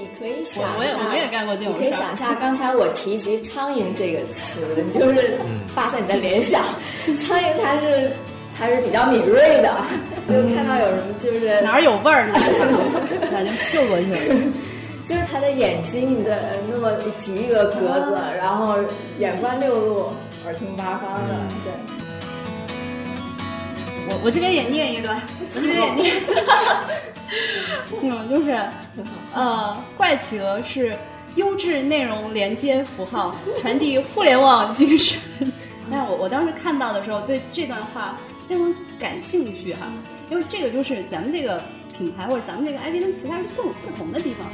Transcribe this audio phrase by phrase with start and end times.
[0.00, 5.36] 你可以想我我也我也干过这种你可以想一下刚才我提及“苍蝇”这个词，你就是
[5.74, 6.62] 发散你的联想。
[7.20, 8.10] 苍蝇它是
[8.56, 9.76] 它是比较敏锐的，
[10.26, 12.34] 就看到有什么就是哪儿有味儿呢，
[13.30, 14.18] 那就嗅过去了。
[15.04, 18.76] 就是它的眼睛的那么几亿个格子，然后
[19.18, 20.10] 眼观六路，
[20.46, 22.09] 耳听八方的，对。
[24.10, 25.16] 我我这边也念一段，
[25.54, 26.12] 我这边也念。
[28.02, 28.58] 嗯，就是，
[29.32, 30.92] 呃，怪企鹅是
[31.36, 35.16] 优质内容连接符号，传递互联网精神。
[35.90, 39.92] 但我我当时看到的时候，对这段话非常感兴趣哈，
[40.28, 41.62] 因为这个就是咱们这个
[41.96, 44.46] 品牌或者咱们这个 ID 跟其他人不不同的地方。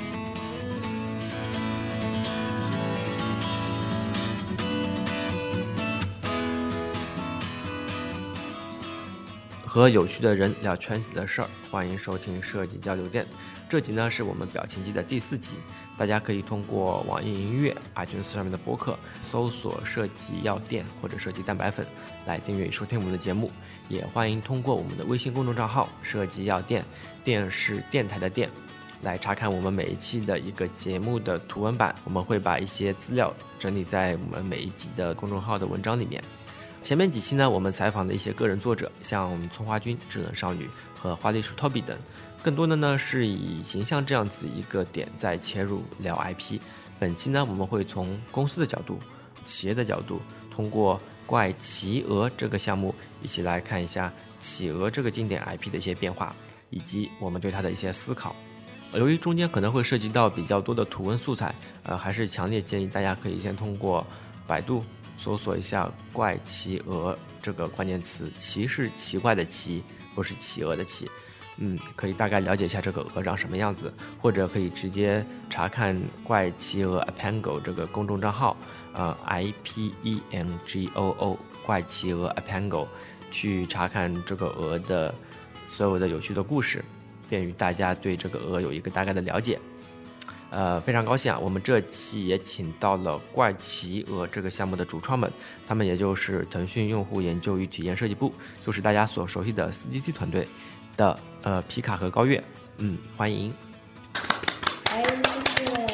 [9.77, 13.27] 和有趣的人聊圈子的事儿，欢迎收听设计交流店。
[13.69, 15.59] 这集呢是我们表情机的第四集，
[15.99, 21.87] 大家可以通过网易音乐、爱群上面的播客搜索“设计药店”或者“设计蛋白粉”
[22.27, 23.51] 来订阅收听我们的节目。
[23.87, 26.82] 也欢迎通过我们的微信公众账号“设计药店”，
[27.23, 28.49] 电视电台的电，
[29.02, 31.95] 来查看我们每一期的一个节目的图文版。
[32.04, 36.24] 我们会把一些资料整理在我们每一集的公众号的文章里面。
[36.87, 41.98] 前面几期呢，我们采访的一些个人作者，像葱花君、智能少女和花栗鼠 Toby 等，
[42.45, 46.60] 更多的呢是以形象这样子一个点在切入聊 IP。
[47.01, 49.01] 本期呢，我们会从公司的角度、
[49.45, 56.32] 企业的角度，通过怪企鹅这个项目，一起来看一下企鹅这个经典 IP 的一些变化，
[56.70, 58.37] 以及我们对它的一些思考。
[58.92, 64.06] 由于中间可能会涉及到比较多的图文素材，呃，还是强烈建议大家可以先通过
[64.47, 64.84] 百度。
[65.17, 69.83] 搜索一下“怪奇鹅”这个关键词，“奇”是奇怪的“奇”，
[70.15, 71.09] 不是企鹅的“企”。
[71.59, 73.91] 嗯，可以大概了解一下这个鹅长什么样子，
[74.21, 78.55] 或者可以直接查看“怪奇鹅 Apango” 这个公众账号，
[78.93, 82.87] 呃，I P E N G O O，怪奇鹅 Apango，
[83.31, 85.15] 去查看这个鹅的
[85.66, 86.84] 所有的有趣的故事，
[87.26, 89.59] 便于大家对这个鹅有一个大概的了解。
[90.50, 91.38] 呃，非常高兴啊！
[91.38, 95.30] 我们这期也请到了怪奇鹅这个项目的主创们，
[95.66, 98.32] 他们也就是腾讯用户研究与体验设计部，
[98.64, 100.46] 就是大家所熟悉的 4DC 团队
[100.96, 102.42] 的呃皮卡和高月，
[102.78, 103.52] 嗯，欢迎。
[105.56, 105.86] 谢谢，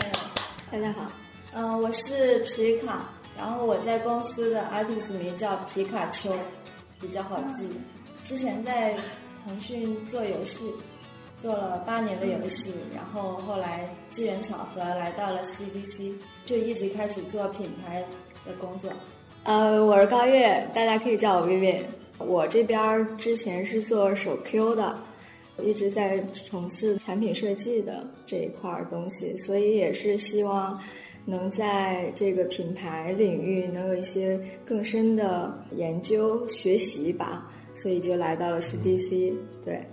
[0.70, 1.10] 大家好，
[1.54, 3.08] 嗯，我是皮卡，
[3.38, 6.36] 然后我在公司的 artist 名叫皮卡丘，
[7.00, 7.68] 比较好记。
[8.22, 8.96] 之前在
[9.44, 10.72] 腾讯做游戏。
[11.42, 16.12] 做了八年的游戏，然后后来机缘巧合来到了 CDC，
[16.44, 18.00] 就一直开始做品牌
[18.46, 18.88] 的工作。
[19.42, 21.80] 呃，我是高月，大家可以叫我 Vivi。
[22.18, 24.96] 我这边之前是做手 Q 的，
[25.60, 30.80] 一直在从事产品设计的这一块东西，所以也是希望
[31.26, 39.34] 能在这个品牌领域能有一些更深的研究学习吧，所以就来到了 CDC。
[39.64, 39.84] 对。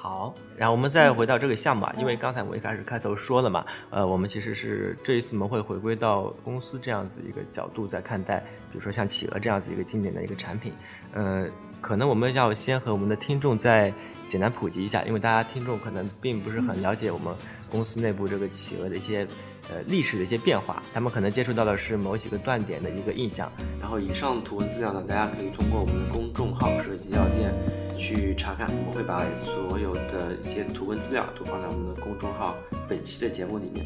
[0.00, 8.38] 好，然后我们再回到这个项目啊，因为刚才我一开始开头说了嘛，呃，我们其实是这一次我们会回归到公司这样子一个角度在看待，
[8.70, 10.72] 比如说像企鹅这样子一个经典的一个产品，
[11.12, 11.48] 呃，
[11.80, 13.92] 可能我们要先和我们的听众再
[14.28, 17.34] 简单普及一下，因为大家听众可能并不是很了解我们
[17.68, 19.26] 公司内部这个企鹅的一些。
[19.70, 23.52] 呃，历史的一些变化，他们可能接触到的是某几个断点的一个印象。
[23.78, 27.52] 然后以上图文资料呢，大家可以通过我们的公众号“设计要件”
[27.98, 28.70] 去查看。
[28.86, 32.56] 我会把所有的一些图文资料都放在我们的公众号
[32.88, 33.84] 本期的节目里面。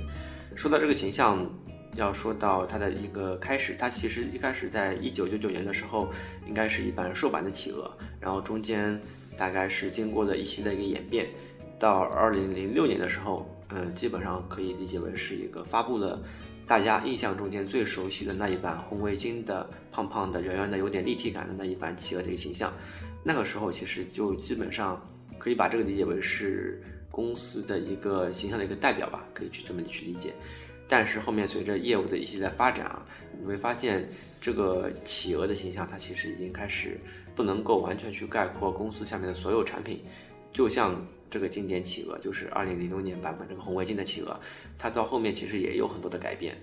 [0.55, 1.45] 说到这个形象，
[1.97, 6.09] 要说到它的一个开始，它其实一开始在一九九九年的时候，
[6.47, 7.91] 应该是一版瘦版的企鹅，
[8.21, 9.01] 然后中间
[9.37, 11.27] 大概是经过了一系列一个演变，
[11.77, 13.49] 到二零零六年的时候。
[13.69, 16.23] 嗯，基本上可以理解为是一个发布了
[16.67, 22.73] 大家印象中间最熟悉的那一版红围巾的胖胖的、圆圆的、有点立体感的那一版企鹅的一个形象。
[23.25, 25.01] 那个时候其实就基本上
[25.39, 30.35] 可以把这个理解为是公司的一个形象的一个代表吧，可以去这么去理解。
[30.87, 33.07] 但是后面随着业务的一系列发展啊，
[33.41, 34.09] 你会发现
[34.41, 37.01] 这个企鹅的形象它其实已经开始
[37.35, 40.03] 不能够完全去概括公司下面的所有产品，
[40.53, 40.95] 就像。
[41.33, 44.39] 这个经典企鹅就是二零零六年版本这个红围巾的企鹅，
[44.77, 46.55] 它到后面其实也有很多的改变，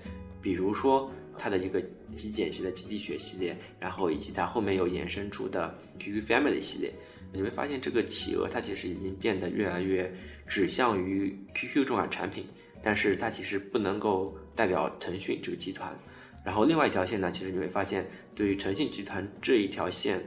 [0.43, 1.83] 比如说它的一个
[2.15, 6.93] 极简系的极地雪系列，然后以及它后面有衍生出的 QQ Family 系列，
[7.33, 10.13] 你会发现这个企鹅它其实已经变得越来越
[10.45, 12.45] 指向于 QQ 这款产品，
[12.83, 15.97] 但是它其实不能够代表腾讯这个集团。
[16.45, 20.23] 然后另外一条线呢，其实你会发现对于腾讯集团这一条线。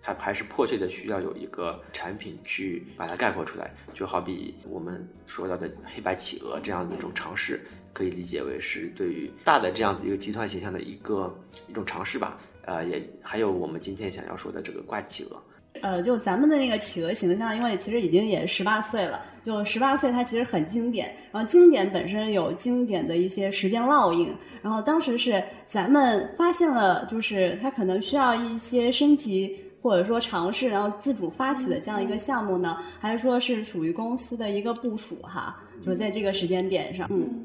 [0.00, 3.74] 它还是迫切的需要有一个产品去把它概括出来。
[3.94, 7.60] 就好比我们说到的黑白企鹅这样的一种尝试，
[7.92, 11.36] 可以理解为是对于大的这样子一个集团形象的一个
[11.68, 12.38] 一种尝试吧。
[12.62, 15.42] 呃，也还有我们今天想要说的这个怪企鹅。
[15.80, 21.14] 呃，就咱们的那个企鹅形象，因为其实已经也十八岁了，就十八岁，它其实很经典。
[21.30, 24.34] 然后经典本身有经典的一些时间烙印。
[24.60, 35.62] 然后当时是咱们发现了，就是它可能需要一些升级或者说尝试，然后自主发起的这样一个项目呢，还是说是属于公司的一个部署哈？
[35.84, 37.44] 就是在这个时间点上，嗯，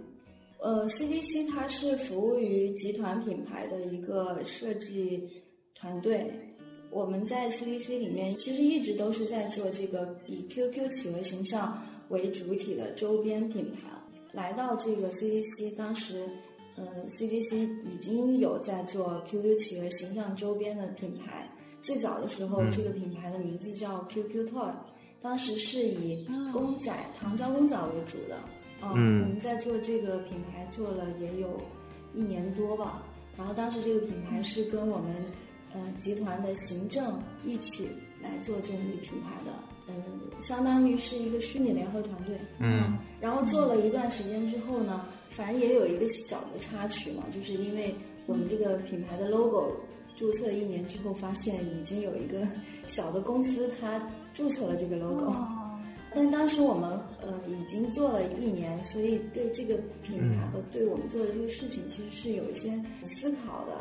[0.59, 5.29] 呃，CDC 它是服务于集团品牌的一个设计
[5.75, 6.31] 团队。
[6.89, 11.75] 我们在 CDC 里面其实一直都是在做这个以 QQ 企鹅形象
[12.11, 13.89] 为主体的周边品牌。
[14.31, 16.23] 来到这个 CDC，当时，
[16.75, 21.49] 呃，CDC 已经有在做 QQ 企鹅形象周边的品牌。
[21.83, 24.71] 最早的时候，这个品牌的名字叫 QQ Toy，
[25.21, 28.39] 当时是以公仔、糖胶公仔为主的。
[28.81, 31.61] 嗯，我们在做这个品牌做了也有
[32.15, 33.03] 一年多吧。
[33.37, 35.13] 然后当时这个品牌是跟我们。
[35.75, 37.89] 嗯，集团的行政一起
[38.21, 39.51] 来做这个品牌的，
[39.87, 39.95] 嗯，
[40.39, 42.37] 相当于是一个虚拟联合团队。
[42.59, 47.91] 嗯，然后做了一段时间之后呢，反正也有一个小的插曲嘛，就是因为
[48.27, 49.71] 我们这个品牌的 logo
[50.15, 52.47] 注册一年之后，发现已经有一个
[52.87, 54.01] 小的公司它
[54.33, 55.33] 注册了这个 logo，
[56.13, 62.69] 但当时我们呃已经做了一年，所以对这个品牌和对我们做的这个事情，其实是有一些
[63.03, 63.73] 思考的。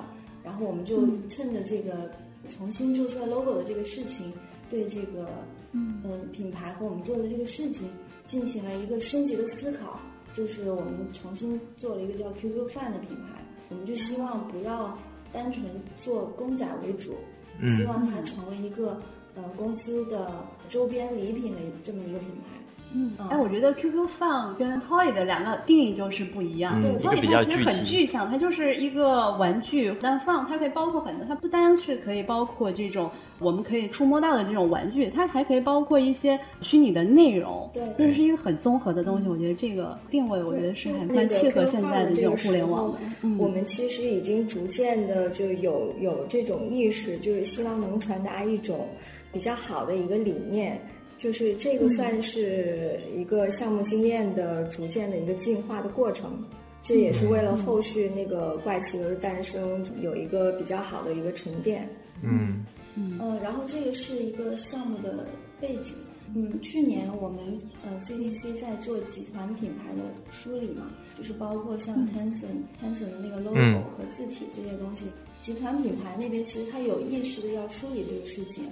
[0.43, 2.11] 然后我们就趁着这个
[2.49, 4.33] 重新注册 logo 的这个事情，
[4.71, 5.29] 对这个
[5.73, 6.03] 嗯。
[6.33, 7.89] 品牌和我们做的这个事情
[8.27, 10.01] 进行了一个升级的思考，
[10.33, 14.97] 就是我们重新做了一个叫 QQ Fan 的品牌，我们就希望不要
[15.33, 15.65] 单纯
[15.99, 17.17] 做公仔为主，
[17.67, 19.01] 希望它成为一个
[19.35, 20.31] 呃公司的
[20.69, 22.62] 周边礼品的这么一个品牌。
[22.95, 26.81] 嗯，哎，我觉得 QQ Fun 跟 Toy 的两个定义就是不一样。
[26.81, 37.69] 对，Toy 它其实很具象，它就是一个玩具，但 Fun 它可以包括很多，它不单是可以包括这种我们可以触摸到的这种玩具，它还可以包括一些虚拟的内容。
[37.73, 39.29] 对，这是一个很综合的东西。
[39.29, 42.99] 我觉得这个定位，我觉得是还蛮契合现在的这种互联网的。
[43.23, 48.87] 嗯我们其实已经逐渐的就有有这种意识，就是希望能传达一种
[49.33, 50.81] 比较好的一个理念。
[51.23, 56.45] 就是这个算是一个项目经验的逐渐的一个进化的过程，
[56.83, 61.89] 这也是为了后续那个怪奇鹅的诞生有一个比较好的一个沉淀。
[62.25, 62.67] 嗯
[62.97, 65.29] 嗯呃，然后这个是一个项目的
[65.61, 65.95] 背景。
[66.35, 70.03] 嗯，去年我们呃 CDC 在做集团品牌的
[70.33, 75.07] 梳理嘛，就是包括像 Tencent Tencent 的那个 logo 和字体这些东西，
[75.41, 78.65] 集团品牌那边其实他有意识的要梳理这个事情。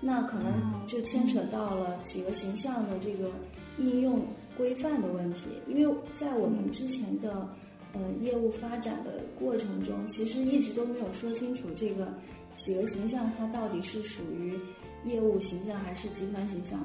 [0.00, 0.52] 那可能
[0.86, 3.30] 就牵扯到了企鹅形象的这个
[3.78, 4.24] 应用
[4.56, 7.46] 规范的问题，因为在我们之前的
[7.92, 12.08] 呃业务发展的过程中，其实一直都没有说清楚这个
[12.54, 14.58] 企鹅形象它到底是属于
[15.04, 16.80] 业务形象还是集团形象。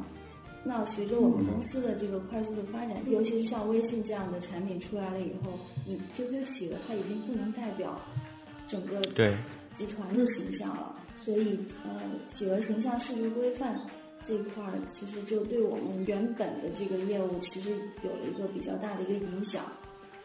[0.68, 5.52] 那随着我们公司的这个快速的发展，尤其是像微信这样的产品出来了以后，
[5.86, 8.00] 你 QQ 企鹅它已经不能代表
[8.68, 9.00] 整个
[9.72, 10.96] 集团的形象了。
[11.26, 13.76] 所以，呃，企鹅形象视觉规范
[14.22, 17.72] 这一块儿，其实就对我们原本的这个业务，其实
[18.04, 19.64] 有了一个比较大的一个影响。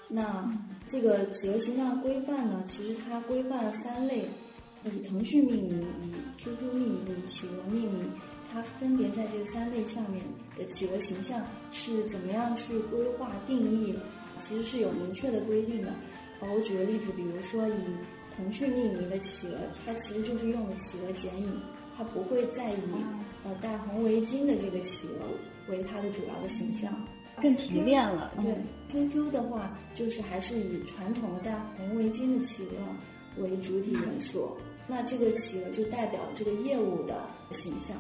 [0.09, 0.47] 那
[0.87, 4.27] 这个企鹅形象规范呢，其实它规范了三类：
[4.85, 8.11] 以腾讯命名、以 QQ 命名、以企鹅命名。
[8.53, 10.21] 它分别在这三类下面
[10.59, 13.95] 的企鹅形象是怎么样去规划定义，
[14.41, 15.93] 其实是有明确的规定的。
[16.41, 17.73] 我举个例子，比如说以
[18.37, 21.61] 腾讯命名的企鹅，它其实就是用了企鹅剪影，
[21.97, 22.77] 它不会再以
[23.45, 26.93] 呃戴红围巾的这个企鹅为它的主要的形象，
[27.41, 28.33] 更提炼了。
[28.43, 28.55] 对
[29.09, 34.57] ，QQ 的话就是还是以传统的戴红围巾的企鹅为主体元素，
[34.87, 37.97] 那这个企鹅就代表这个业务的形象。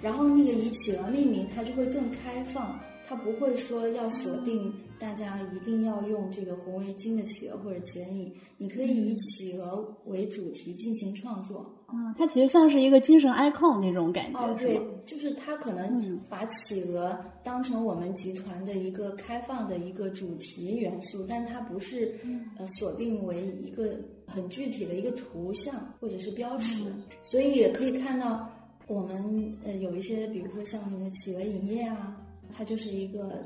[0.00, 2.78] 然后那个以企鹅命名，它就会更开放。
[3.06, 11.58] 它不会说要锁定大家一定要用这个红围巾的企鹅或者剪影，你可以以企鹅为主题进行创作。
[11.86, 14.38] 啊，它其实像是一个精神 icon 那种感觉。
[14.38, 22.14] 哦，对，就是它可能把企鹅当成我们集团的一个开放的一个主题元素，但它不是
[22.56, 23.94] 呃锁定为一个
[24.26, 26.80] 很具体的一个图像或者是标识。
[27.22, 28.48] 所以也可以看到
[28.86, 32.16] 我们呃有一些，比如说像什么企鹅影业啊。
[32.52, 33.44] 它就是一个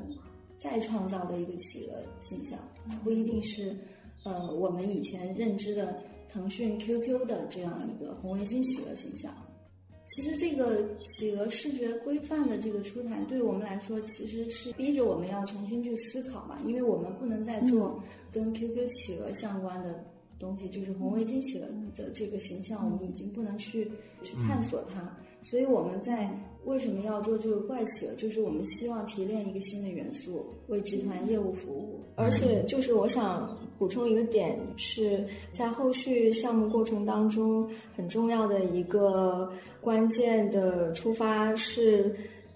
[0.57, 2.59] 再创造的一个企鹅形象，
[2.89, 3.75] 它不一定是
[4.23, 9.33] 呃我们以前认知的腾讯 QQ 的这样一个红围巾企鹅形象。
[10.07, 20.03] 其实这个企鹅视觉规范的这个出台，对我们来说其实是逼着我们要重新去思考嘛，因为我们不能再做跟 QQ 企鹅相关的。
[20.39, 26.29] 东西就是红围巾企鹅的这个形象，我们已经不能去去探索它，所以我们在
[26.65, 28.13] 为什么要做这个怪企鹅？
[28.15, 31.99] 就是我们希望提炼一个新的元素，为集团业务服务。
[32.15, 42.13] 而且，就是我想补充一个点，是在后续项目过程当中很重要的一个关键的出发，是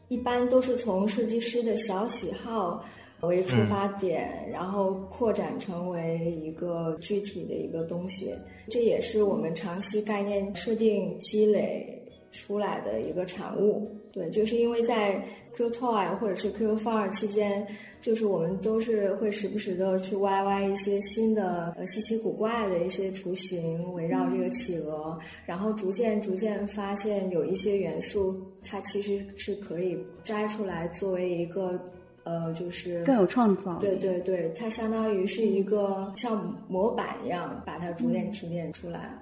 [0.09, 2.83] 一般都是从设计师的小喜好。
[3.21, 8.33] 为出发点，然后扩展成为一个具体的一个东西，
[8.67, 11.95] 这也是我们长期概念设定积累
[12.31, 13.89] 出来的一个产物。
[14.11, 15.23] 对，就是因为在
[15.53, 17.65] Q Toy 或者是 Q Far 期间，
[18.01, 31.79] 就是我们都是会时不时的去 YY 一些新的呃稀奇古怪的一些图形，围绕这个企鹅，然后逐渐逐渐发现有一些元素，它其实是可以摘出来作为一个。
[32.23, 33.79] 呃，就是更有创造。
[33.79, 39.17] 对对对，它相当于是一个像模板一样，把它逐渐提炼出来。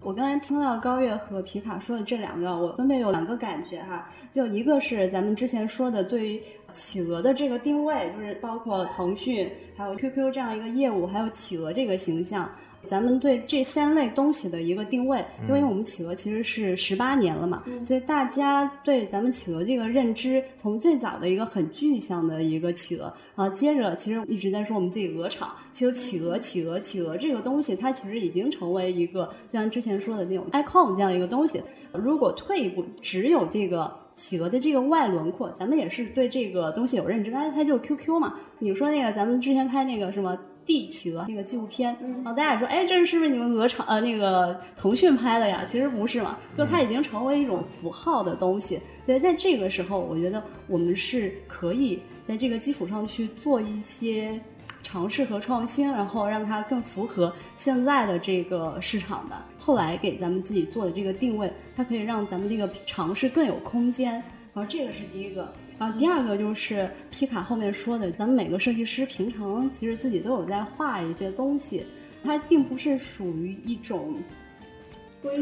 [0.00, 4.08] 我刚才听到高月和皮卡说的这两个，我分别有两个感觉哈。
[4.30, 12.48] 就一个是咱们之前说的，对于企鹅的这个定位，就是包括腾讯还有 QQ 这样一个业务，还有企鹅这个形象。
[12.88, 31.62] 咱们对这三类东西的一个定位，因为我们企鹅其实是十八年了嘛，所以大家对咱们企鹅这个认知，从最早的一个很具象的一个企鹅，然后接着其实一直在说我们自己鹅厂，其实企鹅、企鹅、企鹅这个东西，它其实已经成为一个，就像之前说的那种 icon 这样一个东西。
[31.92, 38.34] 如果退一步，只有这个企鹅的这个外轮廓，咱们也是对这个东西有认知，它它就是 QQ 嘛。
[38.58, 40.38] 你说那个咱们之前拍那个什么？
[40.68, 45.64] 地企鹅那个纪录片，然后大家也说，哎，这是不是你们鹅厂呃那个腾讯拍的呀？
[45.64, 48.78] 其实不是嘛，就它已经成为一种符号的东西。
[49.02, 54.38] 所以在这个时候，我觉得我们是可以在这个基础上去做一些
[54.82, 59.42] 尝试和创新，然后让它更符合现在的这个市场的。
[59.56, 64.22] 后来给咱们自己做的这个定位，它可以让咱们这个尝试更有空间。
[64.58, 65.48] 然后这个是第一个。
[65.78, 71.86] 然后第二个就是皮卡后面说的，咱们每个设计师平常其实自己都有在画一些东西，
[72.24, 74.20] 它并不是属于一种。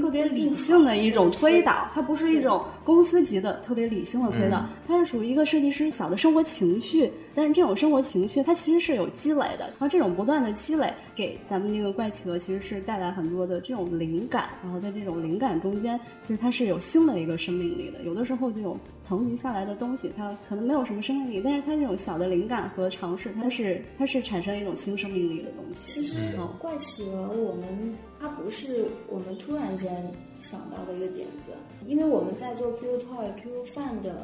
[0.00, 7.11] 特别理性的一种推导，它不是一种公司级的特别理性的推导，它是属于一个设计师小的生活情绪。
[7.35, 9.66] 但是这种生活情绪，它其实是有积累的。
[9.66, 14.49] 然后这种不断的积累，给咱们这个怪企鹅其实是带来很多的这种灵感。
[14.62, 18.02] 然后在这种灵感中间，其实它是有新的一个生命力的。
[18.02, 26.02] 有的时候这种层级下来的东西，它可能没有什么生命力，但是它这种小的灵感和尝试，它是它是产生一种新生命力的东西。
[26.02, 26.16] 其实
[26.59, 27.95] 怪企鹅，我们。
[28.18, 31.50] 它不是我们突然间想到的一个点子，
[31.87, 34.23] 因为我们在做 Q Toy、Q Fun 的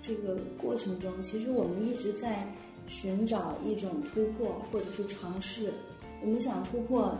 [0.00, 2.46] 这个过程中，其实我们一直在
[2.86, 5.72] 寻找一种突破，或者是尝试。
[6.22, 7.16] 我们想突破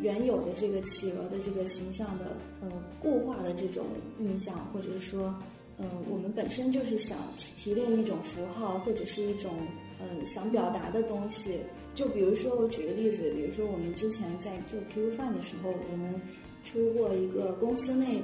[0.00, 2.68] 原有的这个企鹅的这个形象的呃
[3.00, 3.84] 固化的这种
[4.18, 5.34] 印象，或者是说，
[5.78, 7.18] 嗯，我们本身就是想
[7.56, 9.52] 提炼一种符号，或者是一种
[10.00, 11.58] 嗯想表达的东西。
[11.94, 16.20] 就比如说，我举个例子，比如说我们之前在做 QQ 饭的时候，我们
[16.64, 18.20] 出过一个公司内，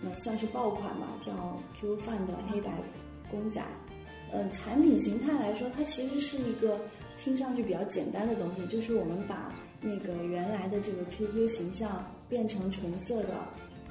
[0.00, 1.32] 那算是爆款吧，叫
[1.78, 2.70] QQ 饭的黑白
[3.30, 3.62] 公仔。
[4.32, 6.80] 嗯，产品形态来说，它其实是一个
[7.18, 13.46] 听上去比较简单的东西，就是我们把那个原来的这个 QQ 形象变成纯色的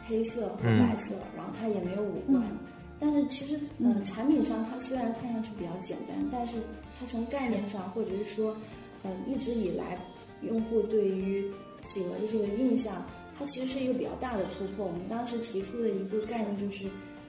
[0.08, 2.44] 黑色和白色，然后它也没有五官。
[3.00, 6.58] 但是其实，嗯，产品上它虽然看上去比较简单，但是
[7.00, 8.56] 它从概念上或者是说。
[9.04, 9.98] 嗯，一直以来，
[10.42, 13.06] 用户对于企鹅的这个印象，
[13.38, 14.86] 它其实是一个比较大的突破。
[14.86, 16.86] 我们当时提出的一个概念就是，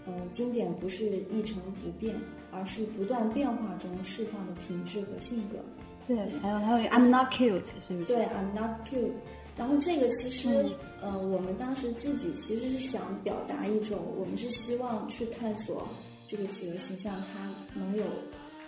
[0.07, 2.15] 嗯，经典不是一成不变，
[2.51, 5.59] 而是不断变化中释放的品质和性格。
[6.05, 8.05] 对，还有还有，I'm not cute，是不是？
[8.07, 9.13] 对，I'm not cute。
[9.57, 10.67] 然后这个其实，
[11.01, 15.87] 呃，我们当时自己其实是想表达一种，我们是希望去探索
[16.27, 18.03] 这个企鹅形象它能有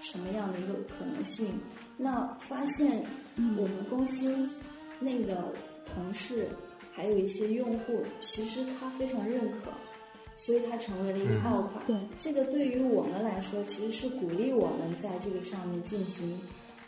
[0.00, 1.48] 什么样的一个可能性。
[1.96, 3.04] 那发现
[3.36, 4.48] 我们公司
[5.00, 5.52] 内的
[5.84, 6.48] 同事
[6.92, 9.72] 还有一些用户，其实他非常认可，
[10.36, 11.84] 所以它成为了一个爆款。
[11.86, 16.40] 对，这个对于我们来说，其实是鼓励我们在这个上面进行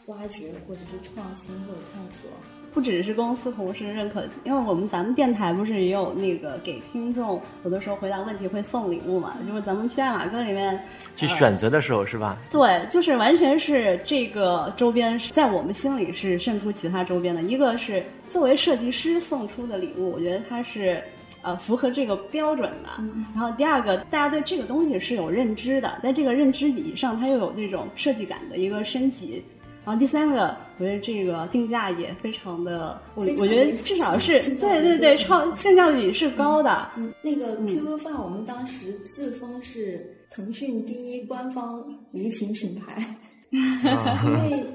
[0.06, 2.30] 挖掘，或者是创新或者探索。
[2.70, 9.36] 不只是公司同事认可，因为我们咱们电台不是也有那个给听众有的时候回答问题会送礼物嘛？
[9.46, 10.78] 就是咱们去爱马哥里面
[11.16, 12.36] 去选择的时候是吧？
[12.50, 17.42] 对，就是完全是这个周边在我们心里是胜出其他周边的。
[17.42, 21.02] 一个是作为设计师送出的礼物，我觉得它是
[21.42, 23.02] 呃符合这个标准的。
[23.34, 29.42] 然后第二个，大家对这个东西是有认知的，在这个认知以上，它又有这种设计感的一个升级。
[29.86, 36.90] 然后第三个，我觉得这个定价也非常的，我我觉得至少是对对对，超性价比是高的。
[36.96, 43.00] 嗯，那个 QQ 饭我们当时自封是腾讯第一官方礼品品牌，
[43.52, 44.66] 因为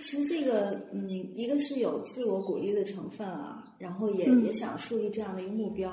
[0.00, 5.90] 其实这个嗯，一个是有自我鼓励的成分啊，然后也也想树立这样的一个目标。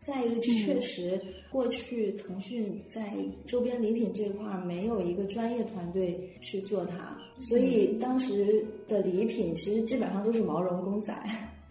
[0.00, 1.20] 再一个，确实
[1.52, 3.12] 过去腾讯在
[3.46, 11.14] 周边礼品这块儿没有一个专业团队去做它，所以当时的礼品其实基本上都是毛绒公仔，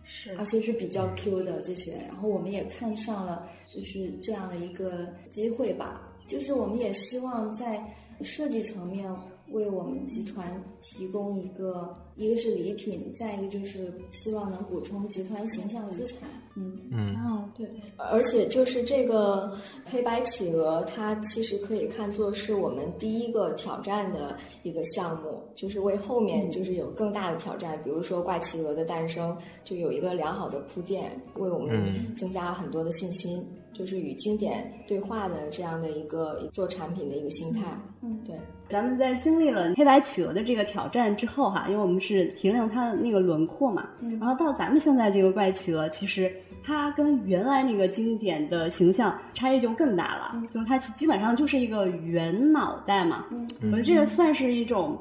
[0.04, 1.94] 是，而且是比较 Q 的这些。
[2.08, 7.84] 然后我们也看上了，就是这样的一个机会吧，就是我们也希望在
[8.22, 9.12] 设计层面。
[9.52, 16.30] 为我们集团提供一个，一个是礼品，再一个就是希望能补充集团形象资产。
[16.60, 16.78] 嗯。
[16.92, 17.16] 嗯。
[17.16, 19.52] 哦对，而且就是这个
[19.86, 33.46] 黑白企鹅，它其实可以看作是我们第一个挑战的一个项目，就是为后面就是有更大的挑战，比如说怪企鹅的诞生，就有一个良好的铺垫，为我们增加了很多的信心。
[33.74, 37.62] 就是与经典对话的这样的一个做产品的一个心态，
[38.02, 38.36] 嗯，对。
[38.70, 46.32] 咱们在经历了黑白企鹅的这个挑战之后，哈，因为我们是提亮它的那个轮廓嘛，嗯然后到咱们现在这个怪企鹅，其实
[46.64, 54.96] 它跟原来那个经典的形象差异就更大了，就是它基本上就是一个圆脑袋嘛，嗯，我觉得这个算是一种，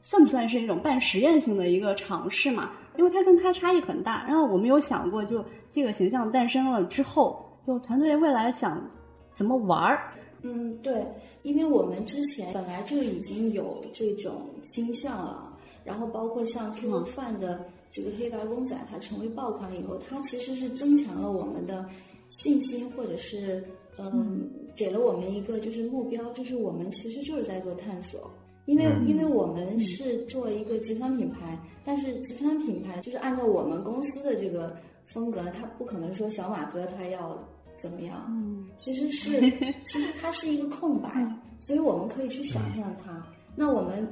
[0.00, 2.70] 算不算是一种半实验性的一个尝试嘛？
[2.96, 7.46] 因为它跟它差异很大，然后我们有想过，就这个形象诞生了之后。
[7.66, 8.90] 就团队未来想
[9.34, 10.10] 怎么玩儿？
[10.42, 11.06] 嗯，对，
[11.42, 15.46] 因为我们之前本来就已经有这种倾向了，
[15.84, 21.86] 然后包括像 QQ 饭的这个黑白公仔，它成为爆款以后，它其实是增强了我们的
[22.30, 23.62] 信心，或者是
[23.98, 28.30] 嗯，给了我们一个就是目标，就是我们其实就是在做探索，
[28.64, 34.74] 因为因为我们是做一个集团品牌，但是集团品牌就是按照我们公司的这个。
[35.12, 37.36] 风格，他不可能说小马哥他要
[37.76, 39.40] 怎么样，嗯，其实是
[39.84, 41.08] 其实它是一个空白，
[41.58, 43.20] 所以我们可以去想象它。
[43.56, 44.06] 那我们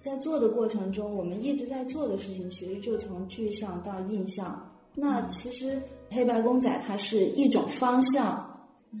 [0.00, 4.62] 在做的过程中，我们一直在做的事情，其实就从具象到印象。
[4.94, 8.48] 那其实黑白公仔它是一种方向，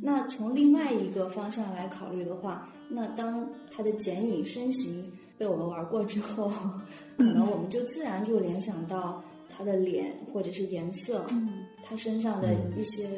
[0.02, 5.04] 那从另外一个方向来考虑的话，那当它的剪影身形
[5.38, 6.50] 被我们玩过之后，
[7.16, 9.22] 可能我们就自然就联想到。
[9.56, 11.26] 他的脸或者是颜色，
[11.82, 13.08] 他身上的一些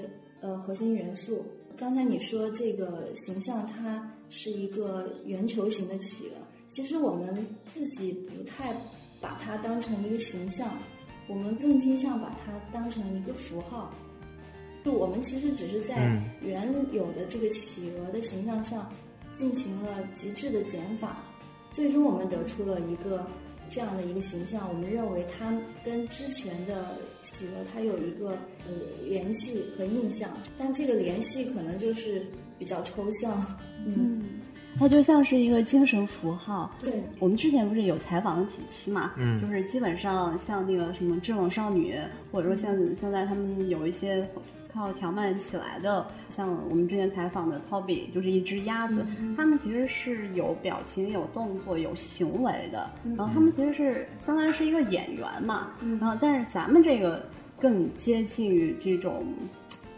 [0.40, 1.44] 呃核心元素。
[1.76, 6.34] 刚才你说这个形象，它是一个圆球形的企鹅。
[6.68, 8.72] 其实我们自己不太
[9.20, 10.78] 把它当成一个形象，
[11.28, 13.92] 我们更倾向把它当成一个符号。
[14.84, 18.88] 就我们其实只是在原有的这个企鹅的形象上
[19.32, 21.24] 进行了极致的减法，
[21.72, 23.26] 最终我们得出了一个。
[23.70, 28.30] 这样的一个形象，我们认为它跟之前的企鹅它有一个
[28.66, 28.72] 呃
[29.04, 32.26] 联系和印象，但这个联系可能就是
[32.58, 33.44] 比较抽象。
[33.86, 34.37] 嗯，
[34.78, 36.70] 它就像是一个精神符号。
[36.80, 39.12] 对，我们之前不是有采访了几期嘛？
[39.16, 41.96] 嗯，就是基本上像那个什么制冷少女，
[42.30, 44.26] 或者说像现在他们有一些。
[44.70, 52.88] 靠条漫起来的，像我们之前采访的 Toby，就是一只鸭子，他们其实是有表情、有动作、有行为的。
[53.16, 55.70] 然后他们其实是相当于是一个演员嘛。
[55.98, 57.26] 然后，但是咱们这个
[57.58, 59.26] 更接近于这种，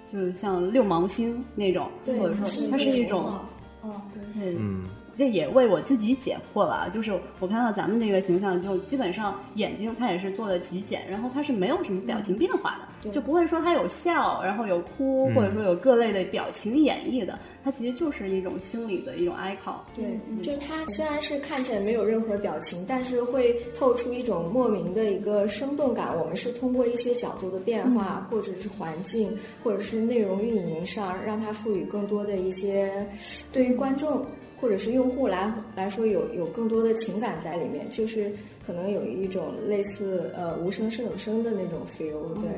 [0.04, 3.34] 就像六芒星那种，或者说它是一种，
[3.82, 4.86] 哦，对，嗯。
[5.20, 19.74] 这也为我自己解惑了，就是我看到咱们这个形象，就基本上眼睛它也是做了极简，然后它是没有什么表情变化的，就不会说它有笑，然后有哭，或者说有各类的表情演绎的，它其实就是一种心理的一种 icon。
[19.94, 26.18] 对，就是它虽然是看起来没有任何表情，但是会透出一种莫名的一个生动感。
[26.18, 33.06] 我们是通过一些角度的变化，或者是环境，或者是内容运营上，让它赋予更多的一些
[33.52, 34.24] 对于观众。
[34.60, 38.30] 或者是用户来来说有有更多的情感在里面，就是
[38.66, 42.50] 可能有一种类似呃无声胜有声的那种 feel，对。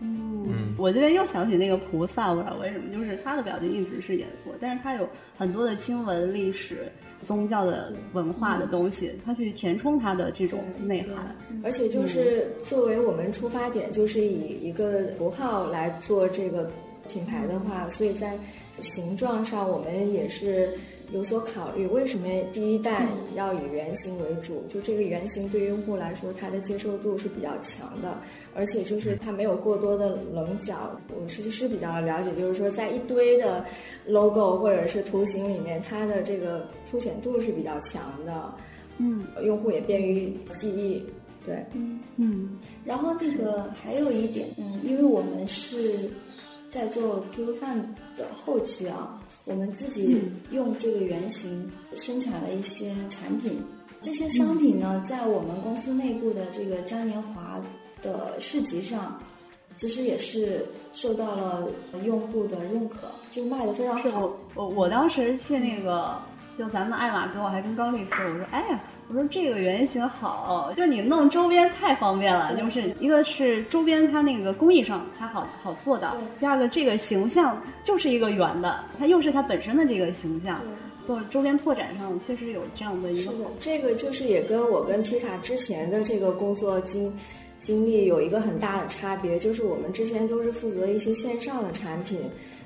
[0.00, 6.78] 嗯，我这边又想起那个菩萨，不知道为什么，就是他的表情一直是严肃，但是他有很多的经文、历史、
[7.22, 11.34] 宗教的文化的东西，他去填充他的这种内涵。
[11.62, 16.70] 而且就是作为我们出发点，就是以一个符号来做这个
[17.08, 18.36] 品牌的话，所以在
[18.80, 20.70] 形状上我们也是。
[21.14, 24.64] 有所考虑，为什么第一代要以圆形为主？
[24.66, 28.18] 就这个圆形对用户来说，它的接受度是比较强的，
[28.52, 30.90] 而且就是它没有过多的棱角。
[31.14, 33.64] 我们设计师比较了解，就是说在一堆的
[34.04, 38.52] logo 或者是图形里面，它的这个凸显度是比较强的。
[38.98, 41.00] 嗯，用户也便于记忆。
[41.46, 42.58] 对，嗯嗯。
[42.84, 46.10] 然后那个还有一点，嗯，因为我们是
[46.70, 47.80] 在做 QQ 饭
[48.16, 49.20] 的后期啊。
[49.44, 53.62] 我们自己用这个原型生产了一些产品，
[54.00, 57.60] 这些商品呢，在我们公司内部的这个嘉年华
[58.00, 59.20] 的市集上，
[59.74, 61.68] 其实也是受到了
[62.04, 62.96] 用户的认可，
[63.30, 64.32] 就卖的非常好。
[64.54, 66.18] 我我当时去那个，
[66.54, 68.82] 就咱们的爱马哥，我还跟高丽说，我说，哎呀。
[69.08, 80.60] 我说这个原型好，就你弄周边太方便了，就是一个是周边它那个工艺上它好好做的，第二个这个形象就是一个圆的，它又是它本身的这个形象，
[81.02, 83.32] 做周边拓展上确实有这样的一个。
[83.58, 87.12] 这个就是也跟我跟皮卡之前的这个工作经
[87.60, 92.18] 经历有一个很大的差别，就是我们之前都是负责一些线上的产品。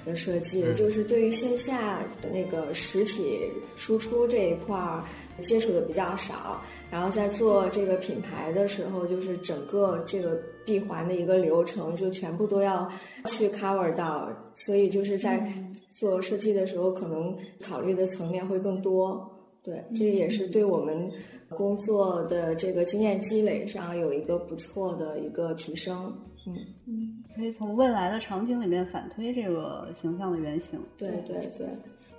[0.08, 2.00] 的设计就是对于线下
[2.32, 3.38] 那个实体
[3.76, 5.04] 输出这一块儿
[5.42, 12.90] 接触的比较少，然后在做这个品牌的时候，就是整个这个闭环的一个流程就全部都要
[13.26, 15.46] 去 cover 到，所以就是在
[15.90, 19.30] 做设计的时候，可能考虑的层面会更多。
[19.62, 21.10] 对，这也是对我们
[21.50, 26.10] 工作的这个经验积累上有一个不错的一个提升。
[26.46, 26.56] 嗯。
[26.86, 30.80] 嗯，可以从未来的场景里面反推这个形象的原型。
[30.96, 31.68] 对对对，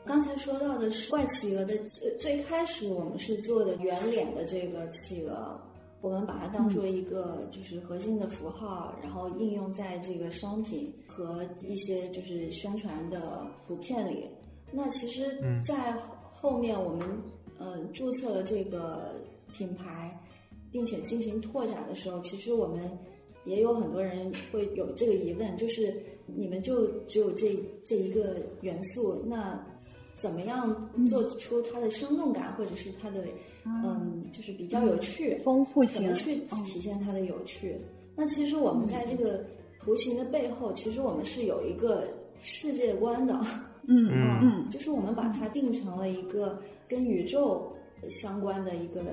[0.06, 5.60] 刚才说到的是怪企鹅的最最开始，我们是做的圆脸的这个企鹅，
[6.02, 14.26] 我们把它当做一个就是核心的符号，然后应用在这个商品和一些就是宣传的图片里。
[14.72, 15.93] 那其实，在
[16.32, 17.08] 后面我们
[17.60, 19.15] 嗯注册了这个
[19.52, 20.17] 品牌，
[20.72, 22.89] 并且进行拓展的时候，其实我们。
[23.50, 25.94] 也有很多人会有这个疑问，就是
[26.28, 29.60] 你们就只有这这一个元素，那
[30.18, 33.26] 怎么样做出它的生动感，或者是它的
[33.66, 37.76] 嗯，就是比较有趣、丰富性，怎么去体现它的有趣？
[38.16, 39.44] 那其实我们在这个
[39.82, 42.08] 图形的背后，其实我们是有一个
[42.40, 43.34] 世界观的，
[43.90, 47.74] 嗯嗯，就是我们把它定成了一个跟宇宙
[48.10, 49.04] 相关的一个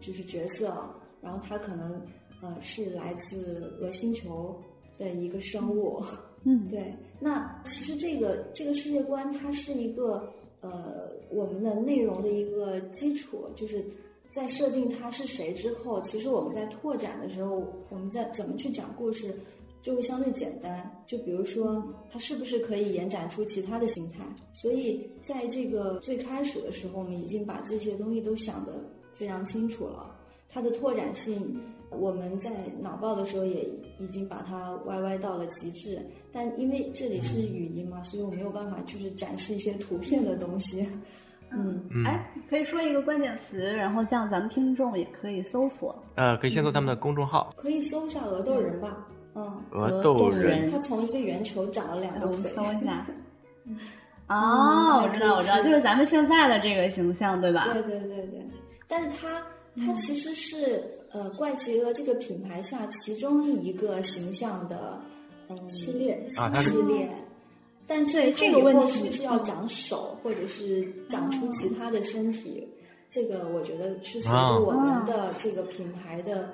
[0.00, 0.74] 就是角色，
[1.20, 2.00] 然后它可能。
[2.42, 4.54] 呃，是来自鹅星球
[4.98, 6.02] 的一个生物。
[6.44, 6.94] 嗯，对。
[7.18, 13.48] 那其实这个这个世界观，它是一个呃我们的内容的一个基础。
[13.56, 13.82] 就是
[14.30, 19.34] 在设定它是谁之后，其实我们在拓展的时候，我们在怎么去讲故事，
[19.80, 21.02] 就会相对简单。
[21.06, 24.22] 就比如说，它是不是可以延展出其他的形态？
[24.52, 30.14] 所以在这个最开始的时候，我们已经把这些东西都想得非常清楚了。
[30.50, 31.58] 它的拓展性。
[31.90, 33.68] 我们在脑报的时候也
[33.98, 36.00] 已经把它歪歪到了极致，
[36.32, 40.86] 但因为这里是语音嘛，所以我没有办法就是展示一些图片的东西。
[41.52, 45.96] 嗯，哎，可以说一个关键词，然后这样咱们听众也可以搜索。
[46.16, 49.06] 呃，可以先搜他们的公众号，可以搜一下鹅豆人吧。
[49.36, 52.42] 嗯，鹅豆人，他从一个圆球长了两个腿。
[52.42, 53.06] 搜一下。
[54.28, 57.68] 哦，我知道，我知道，就是咱们现在的这个形象，对吧？
[57.72, 58.44] 对对对对，
[58.88, 59.40] 但是他
[59.76, 60.82] 他其实是。
[61.12, 65.00] 呃，怪奇鹅这个品牌下其中一个形象的
[65.48, 67.08] 嗯系列系列，
[67.86, 72.68] 但这这个问题是不是要长手，或者是长出其他的身体？
[73.08, 76.52] 这个我觉得是随着我们的这个品牌的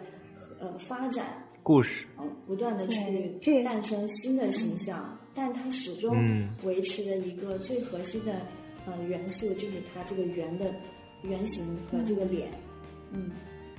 [0.60, 6.14] 呃发展故事，嗯，不断的去诞生新的形象，但它始终
[6.62, 8.42] 维持着一个最核心的
[8.86, 10.72] 呃元素，就是它这个圆的
[11.22, 12.48] 圆形和这个脸，
[13.12, 13.30] 嗯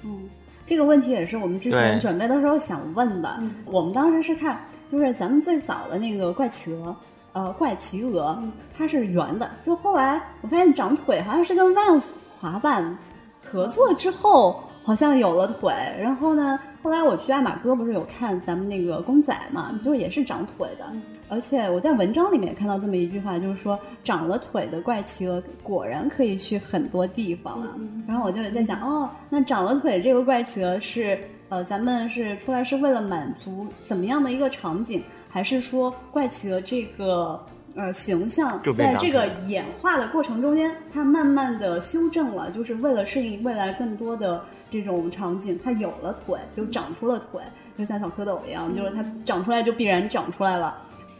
[0.03, 0.29] 嗯。
[0.65, 3.37] 这个问题也是我们之前准备的时候想问的。
[3.65, 4.57] 我们当时是看，
[4.89, 6.95] 就是咱们最早的那个怪企鹅，
[7.33, 8.41] 呃，怪企鹅，
[8.77, 9.51] 它是圆的。
[9.61, 12.03] 就后来我发现长腿好像是跟 Vans
[12.39, 12.97] 滑板
[13.43, 15.73] 合作之后，好像有了腿。
[15.99, 20.93] 然后呢，后来我去爱马哥不是有看咱们那个公仔嘛，就是也是长腿的。
[21.29, 27.75] 而且我在文章里面看到这么一句话，就是说长了腿的怪企鹅果然可以去很多地方啊。
[28.07, 37.39] 然后我就在想，哦，那长了腿这个怪企鹅是呃，咱们是出来是为了满足怎么样的一个场景，还是说怪企鹅这个
[37.75, 47.41] 呃形象在这个演化的过程中间，它慢慢的修正了，就是为了适应未来更多的这种场景，它有了腿，就长出了腿，
[47.77, 50.77] 就像小蝌蚪一样，就是它长出来就必然长出来了。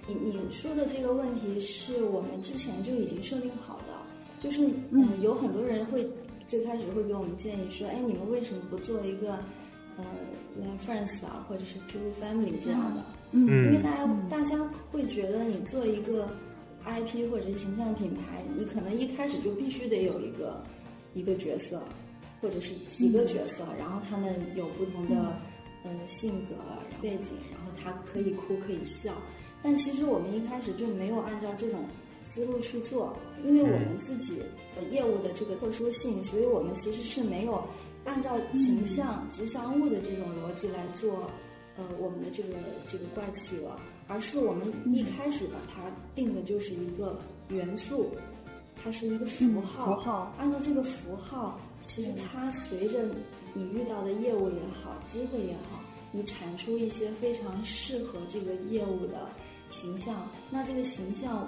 [0.07, 3.93] 你你说的这个问题是我们之前就已经设定好的，
[4.41, 6.05] 就是嗯，有很多人会
[6.45, 9.39] 最开始会给我们建议说，哎，你们为什么不做一个
[9.97, 10.03] 呃
[10.85, 13.03] Friends 啊，或者是 Q Family 这样的？
[13.31, 14.57] 嗯，因为大家大家
[14.91, 16.29] 会觉得你做一个
[16.85, 20.61] IP 或者是形象品牌，你可能一开始就必须得有一个
[21.13, 21.81] 一个角色，
[22.41, 25.33] 或者是几个角色，然后他们有不同的
[25.85, 26.55] 呃性格
[27.01, 29.13] 背景，然后他可以哭可以笑。
[29.63, 31.85] 但其实我们一开始就没有按照这种
[32.21, 34.37] 思路去做，因为我们自己
[34.75, 37.65] 的业务的这个特殊性，所以我们其实是没有
[38.03, 41.31] 按照形象吉祥物的这种逻辑来做，
[41.77, 42.55] 呃，我们的这个
[42.87, 43.71] 这个怪企鹅，
[44.07, 48.09] 而是我们一开始把它定的就是一个元素，
[48.75, 53.05] 它是一个符号，符号，按照这个符号，其实它随着
[53.53, 55.79] 你遇到的业务也好，机会也好，
[56.11, 59.29] 你产出一些非常适合这个业务的。
[59.69, 60.15] 形象，
[60.49, 61.47] 那这个形象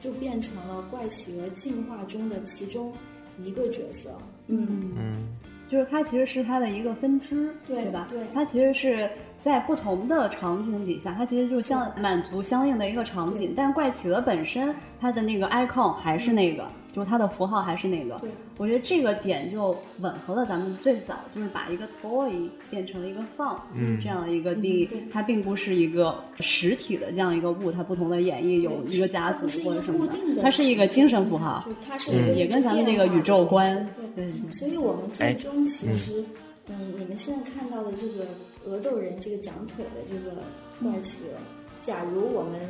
[0.00, 2.92] 就变成了怪企鹅进化中的其中
[3.38, 4.10] 一个角色。
[4.48, 5.28] 嗯嗯，
[5.68, 8.08] 就是它其实是它的一个分支，对吧？
[8.10, 13.54] 对，它其实是在不同的场景底下，它其实就是相满足相应的一个场景。
[13.56, 16.70] 但怪企鹅本身，它的那个 icon 还是那个。
[16.94, 18.20] 就是它的符号还是那个，
[18.56, 36.24] 我觉得这个点就吻合了咱们最早就是把一个 toy 变成了一个放，嗯，这样一个定义，它并不是一个实体的这样一个物，它不同的演绎有一个家族或者什么的，它是一个精神符号，它是也跟咱们那个宇宙观，对，所以我们最终其实，
[36.68, 38.24] 嗯，你们现在看到的这个
[38.66, 40.36] 鹅豆人这个长腿的这个
[40.80, 41.40] 怪企鹅，
[41.82, 42.60] 假如我们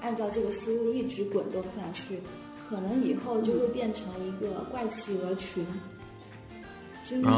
[0.00, 2.18] 按照这个思路一直滚动下去。
[2.68, 5.64] 可能以后就会变成一个怪企鹅群，
[7.04, 7.32] 军团，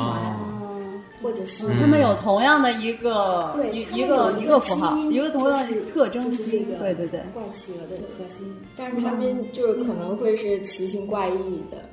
[1.22, 11.84] 或者是他们有同样的一个一一个一个符号，一个同样的特征这个，对对对，怪企鹅的核心，但是他们就是可能会是奇形怪异的，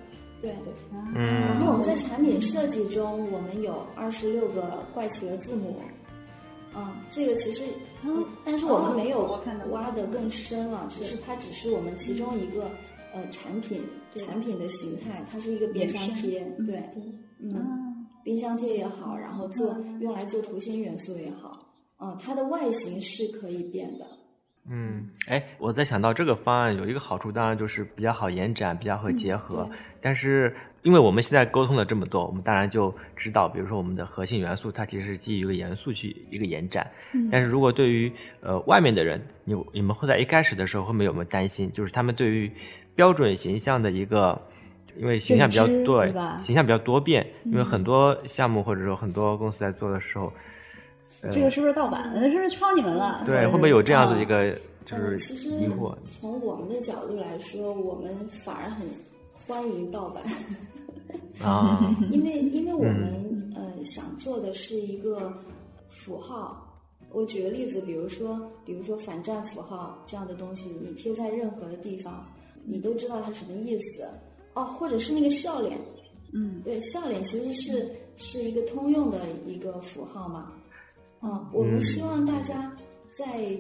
[0.42, 0.52] 对。
[0.52, 0.74] 对。
[1.14, 5.82] 然后我们在产品设计中，我们有二十六个怪企鹅字母，
[6.74, 7.66] 嗯，这个其实，
[8.46, 9.40] 但是我们没有
[9.72, 12.64] 挖的更深了，只是它只是我们其中一个。
[13.16, 13.82] 呃，产品
[14.16, 16.84] 产品的形态，它是一个冰箱贴，对，
[17.40, 21.66] 嗯，冰箱贴也好，然后做用来做图形元素也好，
[22.02, 24.06] 嗯，它的外形是可以变的。
[24.68, 29.70] 嗯，哎，我在想到这个方案有一个好处，当然就是比较好延展，比较好结合。
[30.02, 36.90] 但是，因为我们现在沟通了这么多，我们当然就知道，比如说我们的核心元素，它其实是基于一个元素去一个延展。
[37.32, 42.52] 但是如果对于呃外面的人，你你们会在一开始的时候会没有没有担心，就是他们对于
[42.96, 44.42] 标准形象的一个，
[44.98, 50.34] 因为形象比较对，形象比较多变，因为很多项目或者说很多公司在做的时候，
[51.32, 52.14] 这个是不是盗版？
[52.30, 53.24] 是不是抄你们了？
[53.26, 55.96] 对，会不会有这样子一个就是疑惑？
[56.12, 58.88] 从我们的角度来说，我们反而很
[59.48, 60.24] 欢迎盗版
[61.42, 65.34] 啊，因为因为我们呃想做的是一个
[65.90, 66.62] 符号。
[67.12, 72.26] 我举个例子，比如说，比如说反战符号这样的东西，你贴在任何的地方，
[72.66, 74.04] 你都知道它什么意思
[74.54, 74.66] 哦。
[74.66, 75.80] 或者是那个笑脸，
[76.34, 80.52] 嗯，对，笑脸其实是是一个通用的一个符号嘛。
[81.26, 82.72] 啊，我们希望大家
[83.12, 83.60] 在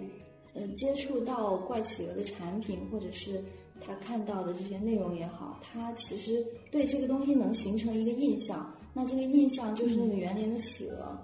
[0.53, 3.43] 呃接触到怪企鹅的产品，或者是
[3.81, 11.17] 他看到的这些内容也好，他其实对这个东西能形成一个印象，那这个印象就是那个园林的企鹅。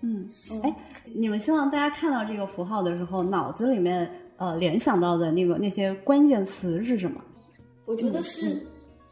[0.00, 0.28] 嗯，
[0.64, 0.76] 哎，
[1.14, 7.22] 你们希望大家看到这个符号的时候，脑子里面呃联想到的那个那些关键词是什么？
[7.86, 8.60] 我觉得是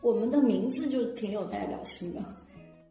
[0.02, 2.20] 我们的名字就挺有代表性的。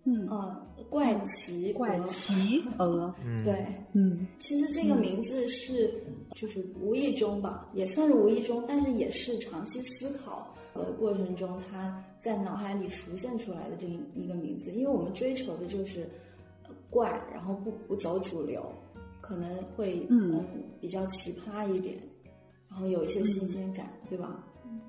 [0.05, 0.25] 嗯。
[0.29, 5.93] 啊，怪奇怪奇鹅，对，嗯，其实这个名字是
[6.35, 16.09] 就是无意中吧，也算是无意中，但是也是长期思考的过程中，他在脑海里浮现出来的这一个名字，因为我们追求的就是。
[16.91, 18.63] 怪，然后不不走主流，
[19.21, 20.43] 可能会嗯。
[20.81, 21.95] 比较奇葩一点，
[22.67, 24.43] 然后有一些新鲜感，对吧？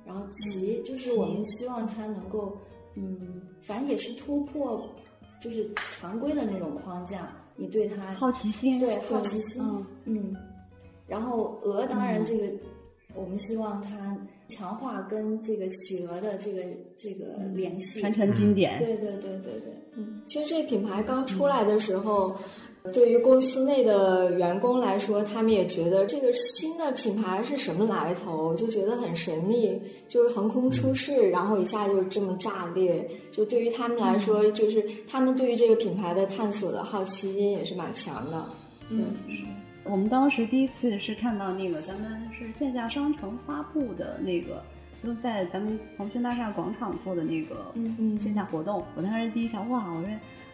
[0.07, 2.57] 然后奇就是我们希望它能够
[2.95, 4.89] 嗯，反正也是突破
[5.41, 9.63] 就是常规的那种框架，你对它好奇心，对好奇心，
[10.05, 10.35] 嗯，
[11.07, 12.53] 然后鹅当然这个，
[13.15, 14.17] 我们希望它
[14.49, 16.63] 强化跟这个企鹅的这个
[16.99, 22.37] 这个联系，传承经典，对对对对对，嗯，其实这品牌刚出来的时候。
[22.95, 33.07] 对于公司内的员工来说，他们也觉得这个新的品牌是什么来头，就觉得很神秘，就是横空出世，然后一下就这么炸裂。
[33.31, 38.47] 就对于他们来说，就是他们对于这个品牌的探索的好奇心也是蛮强的。
[38.89, 39.45] 嗯，是
[39.85, 44.65] 我们当时第一次是看到那个咱们是线下商城发布的那个，
[45.05, 47.75] 就在咱们腾讯大厦广场做的那个
[48.19, 48.83] 线下活动。
[48.97, 50.09] 我当时第一想，哇，我这。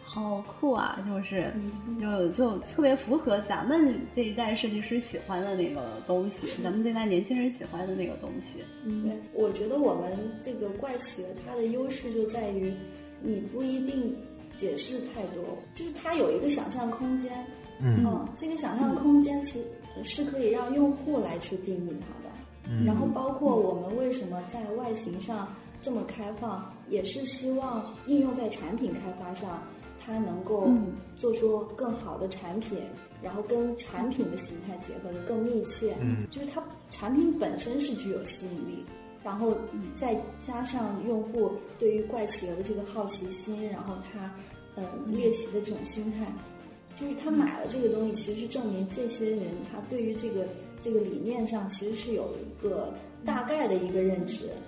[0.09, 1.05] 好酷啊！
[1.05, 1.53] 就是，
[2.01, 8.59] 就就特别符合咱们这一代设计师喜欢的那个东西，咱们这代年轻人喜欢的那个东西。
[8.85, 12.73] 嗯，对，我觉得我们这个怪企鹅它的优势就在于，
[13.21, 14.17] 你不一定
[14.55, 15.43] 解释太多，
[15.75, 17.33] 就是它有一个想象空间。
[17.81, 22.35] 嗯，这个想象空间其实是可以让用户来去定义它的。
[22.71, 25.49] 嗯，然后包括我们为什么在外形上
[25.83, 29.61] 这么开放，也是希望应用在产品开发上。
[30.07, 30.69] 它能够
[31.17, 32.79] 做出更好的产品，
[33.21, 35.97] 然后跟产品的形态结合的更密切，
[36.31, 38.85] 就是它产品本身是具有吸引力，
[39.25, 39.57] 然后
[39.97, 44.33] 再加上用户对于怪企鹅的这个好奇心，然后他
[44.77, 46.33] 呃猎奇的这种心态，
[46.95, 50.47] 就是他买了这个东西，其实是证明这些人他对于这个
[50.79, 54.45] 这个理念上其实是有一个大概的一个认知。
[54.45, 54.66] 嗯，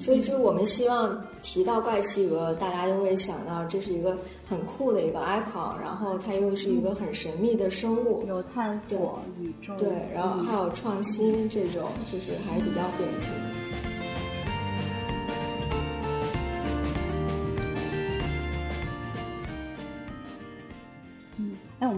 [0.00, 4.16] 所以就是我们希望提到怪企鹅，大家就会想到这是一个
[4.48, 13.34] 很酷的一个 icon，然后它又是一个很神秘的生物，有探索宇宙，对，然后还有创新这种，就是还是比较典型。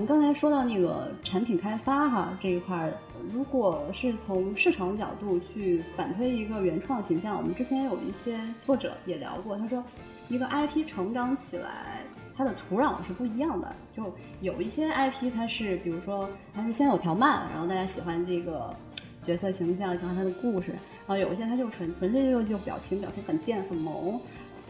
[0.00, 2.90] 们刚才说到那个产品开发哈这一块。
[3.30, 9.84] 如果是从市场角度去反推一个原创形象，我们之前有一些作者也聊过，他说，
[10.28, 12.02] 一个 IP 成长起来，
[12.34, 13.70] 它的土壤是不一样的。
[13.94, 14.10] 就
[14.40, 18.74] 有一些 IP，它是比如说它是先有条漫，然后大家喜欢这个
[19.22, 24.18] 角色形象，喜欢他的故事，然后有一些它就纯纯粹就就表情，表情很贱很萌。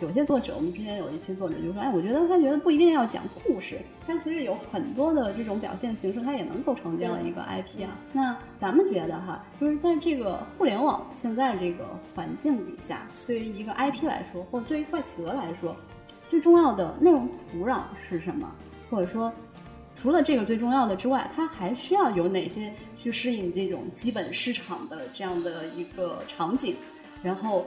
[0.01, 15.77] 有些作者，我们之前有一期作者就说：“哎，我觉得他觉得不一定要讲故事，他其实有很多的这种表现形式，他也能构成这样一个 IP 啊。”那咱们觉得哈，就是在这个互联网现在这个环境底下，对于一个 IP 来说，或者对于怪企鹅来说，
[16.29, 18.51] 最重要的内容土壤是什么？
[18.89, 19.31] 或者说，
[19.95, 26.75] 除了这个最重要的之外，它还需要有哪些去适应这种基本市场的这样的一个场景？
[27.23, 27.67] 然后，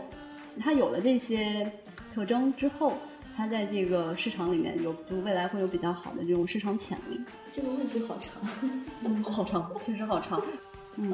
[0.59, 1.71] 它有了这些。
[2.13, 2.93] 特征之后，
[3.35, 7.19] 它在这个市场里面有，就未来会有比较好的这种市场潜力。
[7.51, 8.33] 这个问题好长，
[9.03, 10.39] 嗯，好长，确实好长。
[10.95, 11.11] 嗯，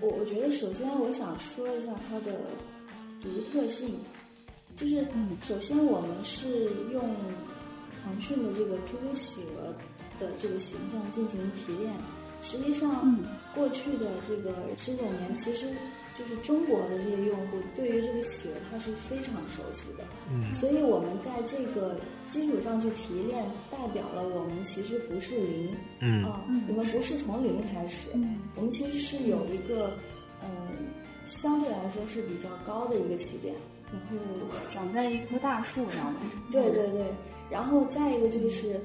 [0.00, 2.40] 我我觉得首先我想说一下它的
[3.22, 3.94] 独特性，
[4.74, 5.06] 就是
[5.40, 7.00] 首先我们是用
[8.02, 9.72] 腾讯的这个 QQ 企鹅
[10.18, 11.92] 的这个形象进行提炼，
[12.42, 13.16] 实际上
[13.54, 15.68] 过去的这个十九年其实。
[16.16, 29.92] 就是中国的这些用户对于这个企鹅，它是非常熟悉的，嗯，所以我们在这个基础上去提炼，代表了我们其实不是零，嗯，啊，我们不是从零开始，嗯，我们其实是有一个，
[30.42, 30.48] 嗯，
[31.26, 33.54] 相对来说是比较高的一个起点，
[33.92, 34.16] 然后
[34.72, 36.14] 长在一棵大树上，
[36.50, 37.04] 对对对，
[37.50, 38.80] 然后再一个就是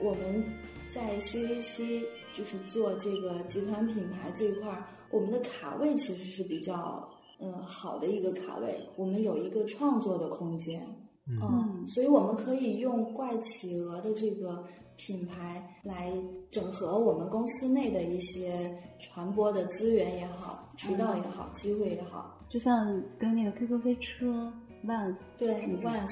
[0.00, 0.44] 我们
[0.88, 4.82] 在 CDC 就是做这个集团品牌这一块儿。
[5.12, 7.06] 我们的卡位其实是比较
[7.40, 10.82] 嗯好的一个卡位，我们有一个创作的空间，
[11.28, 14.64] 嗯，所以我们可以用怪企鹅的这个
[14.96, 16.12] 品牌来
[16.50, 22.74] 整合我们公司内的一些传播的资源也好，渠道也好，机会也好，就像
[23.18, 24.52] 跟那个 QQ 飞车
[24.84, 26.10] Vans 对 Vans，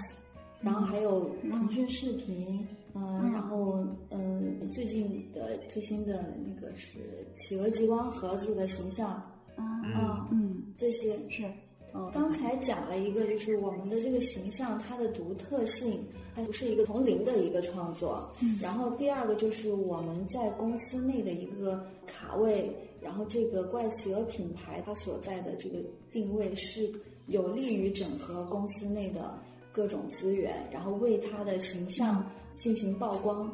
[0.60, 2.66] 然后还有腾讯视频。
[2.94, 6.98] 嗯，然后嗯，最近的最新的那个是
[7.37, 9.11] 企鹅极光盒子的形象，
[9.57, 11.44] 啊嗯，这些是，
[11.94, 16.00] 嗯，刚才讲了一个，就是我们的这个形象它的独特性，
[16.35, 25.79] 它不是一个从零的一个创作，嗯，然后第二个就是我们在公司内的一个卡位，然后这个怪企鹅品牌它所在的这个
[26.11, 26.90] 定位是
[27.29, 29.38] 有利于整合公司内的
[29.70, 32.24] 各种资源，然后为它的形象。
[32.61, 33.51] 进行曝光，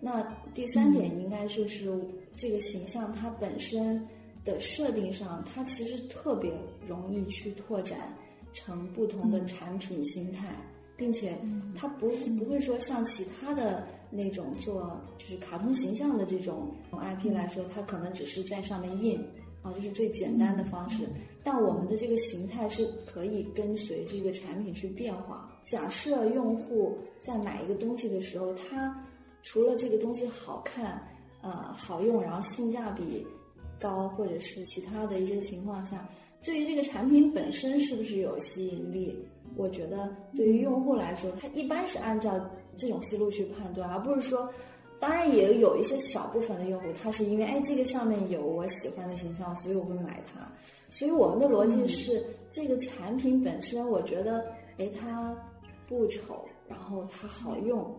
[0.00, 0.22] 那
[0.54, 1.92] 第三点应该就是
[2.34, 4.04] 这个形象它本身
[4.44, 6.50] 的设定上，它其实特别
[6.88, 8.12] 容易去拓展
[8.54, 10.48] 成不同的产品形态，
[10.96, 11.38] 并且
[11.76, 12.08] 它不
[12.38, 19.20] 不会说像其他的那种做就是卡通形象的这种 IP 来说，它可能只是在上面印
[19.60, 21.06] 啊，就是最简单的方式。
[21.44, 25.47] 但我们的这个形态是可以跟随这个产品去变化。
[25.70, 29.04] 假设用户在买一个东西的时候，他
[29.42, 31.00] 除了这个东西好看、
[31.42, 33.26] 呃好用，然后性价比
[33.78, 36.08] 高，或者是其他的一些情况下，
[36.42, 39.14] 对于这个产品本身是不是有吸引力？
[39.56, 42.40] 我觉得对于用户来说，他一般是按照
[42.76, 44.48] 这种思路去判断，而不是说，
[44.98, 50.50] 当然也有一些小部分的用户，他是因为哎这个上面有我喜欢的形象，所以我会买它。
[50.90, 54.44] 所以我们的逻辑是，这个产品本身，我觉得，
[54.78, 55.36] 哎，它
[55.88, 57.92] 不丑，然后它好用，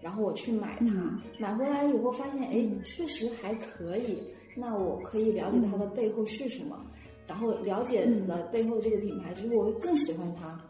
[0.00, 4.18] 然后我去买它，买回来以后发现，哎，确实还可以，
[4.56, 6.84] 那我可以了解它的背后是什么，
[7.26, 10.60] 然后了解了背后这个品牌之后，我会更喜欢它，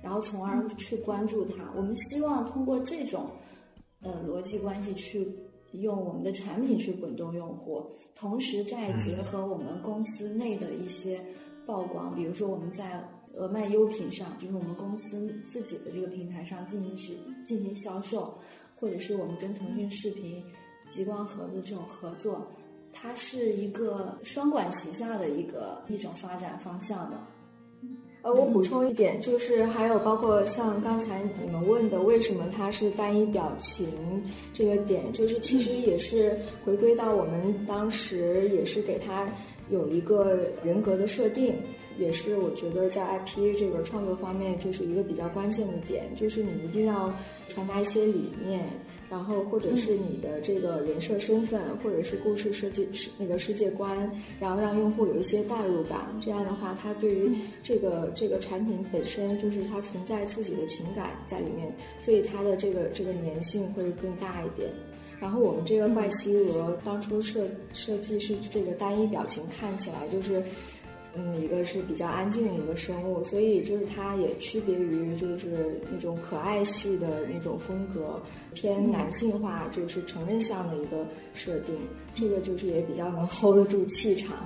[0.00, 1.70] 然后从而去关注它。
[1.76, 3.28] 我们希望通过这种，
[4.00, 5.28] 呃，逻辑关系去。
[5.80, 7.84] 用我们的产品去滚动用户，
[8.14, 11.20] 同时再结合我们公司内的一些
[11.66, 13.02] 曝光，比如说我们在
[13.36, 18.38] 额卖优品上，就是我们公司自己的这个平台上进行去进行销售，
[18.76, 20.42] 或者是我们跟腾讯视频、
[20.88, 22.46] 极光盒子这种合作，
[22.92, 27.16] 它是一个双管齐下的一个一种发展方向的。
[28.22, 33.86] 呃，我补充一点，就是还有包括像刚才你们问的，为什么它是单一表情
[34.54, 39.28] 这个点，就是其实也是回归到我们当时也是给它
[39.68, 41.54] 有一个人格的设定，
[41.98, 47.12] 也是我觉得在 IP 这个创作方面就是一个比较关键的点，就是你一定要
[47.48, 48.68] 传达一些理念。
[49.10, 56.00] 然后，或者是你的这个人设身份，或者是故事设计是那个世界观，然后让用户有一些代入感。
[56.20, 57.30] 这样的话，他对于
[57.62, 64.68] 这个这个产品本身，就是它存在自己的情感在里面，所以它的这个这个粘性会更大一点。
[65.20, 70.42] 然后我们这个怪奇鹅当初设设计是这个单一表情，看起来就是。
[71.16, 78.20] 嗯，一个是比较安静的一个生物，所以就是它也区别于就是那种可爱系的那种风格，
[78.52, 81.76] 偏男性化，就是成人向的一个设定，
[82.14, 84.36] 这个就是也比较能 hold 得住气场。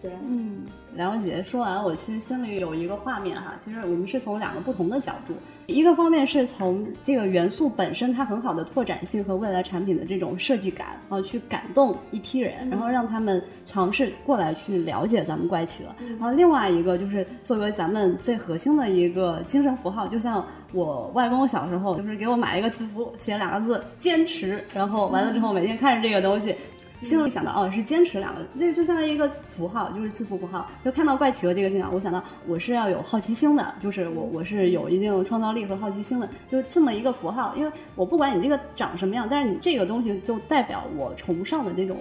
[0.00, 3.54] 对，嗯，梁姐说完，我其实心里有一个画面哈。
[3.58, 5.34] 其实我们是从两个不同的角度，
[5.66, 15.92] 一个方面是从这个元素本身它很好的拓展性和未来产品的这种设计感啊，去感动一批人，然后让他们尝试过来去了解咱们怪企鹅。
[16.10, 26.54] 然后另外一个就是作为咱们最核心的一个精神符号，就像我外公小时候就是给我买一个字符，写两个字“坚持”，然后完了之后每天看着这个东西。
[27.00, 30.68] 心里想到哦，是坚持两个，这就像一个符号，就是字符符号。
[30.84, 37.54] 就看到怪企鹅这个信仰，我想到我是要有好奇心的，就是我我是有一定创造力和好奇心的，就这么一个符号。
[37.56, 41.98] 因为我不管你这个长什么样，但是你这个东西就代表我崇尚的这种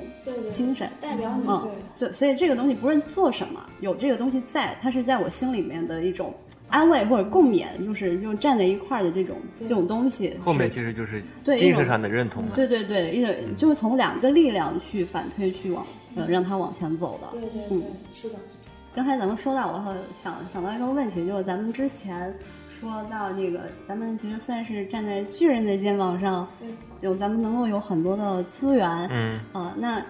[0.52, 1.48] 精神，代表你。
[1.48, 6.34] 嗯，对，所以这个东西不论做什么，有这个东西在，它是在我心里面的一种。
[6.70, 12.44] 安慰或者共勉，就是就站在一块儿的这种这种东西，后面其实就是对精神上的认同。
[12.54, 17.30] 对对对，一种就是从两个力量去反推，去往呃让他往前走的。
[17.32, 18.36] 对对，嗯，是的。
[18.94, 22.34] 刚才咱们说到，我想想到一个问题，就是咱们之前
[22.68, 26.48] 说到那个，咱们其实算是站在巨人的肩膀上，
[27.02, 30.04] 有咱们能够有很多的资源，嗯啊那。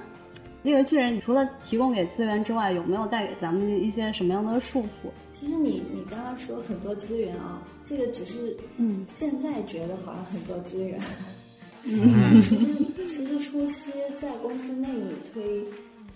[0.64, 5.08] 这个巨人除了提供给资源之外，有没有带给咱们一些什么样的束缚？
[5.32, 10.99] 其实你你刚刚说很多资源啊，这个只是嗯，现在觉得好像很多资源。
[11.84, 12.66] 嗯， 其实
[13.08, 15.64] 其实初期在公司内你推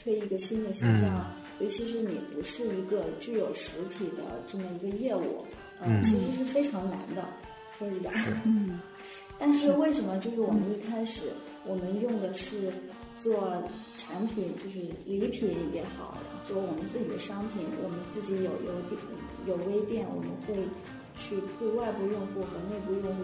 [0.04, 1.26] 推一个新的形象，
[1.62, 5.46] 尤其是你不是一个具有实体的这么一个业务，
[5.82, 7.24] 嗯，其实是非常难的，
[7.80, 8.12] 说实在。
[8.44, 8.82] 嗯。
[9.40, 11.22] 但是为什么就是我们一开始
[11.66, 12.70] 我们用的是？
[13.22, 13.62] 做
[13.96, 19.00] 产品就是礼品也好，做我们自己的商品，我们自己有有店
[19.46, 20.56] 有微店，我们会
[21.16, 23.24] 去对外部用户和内部用户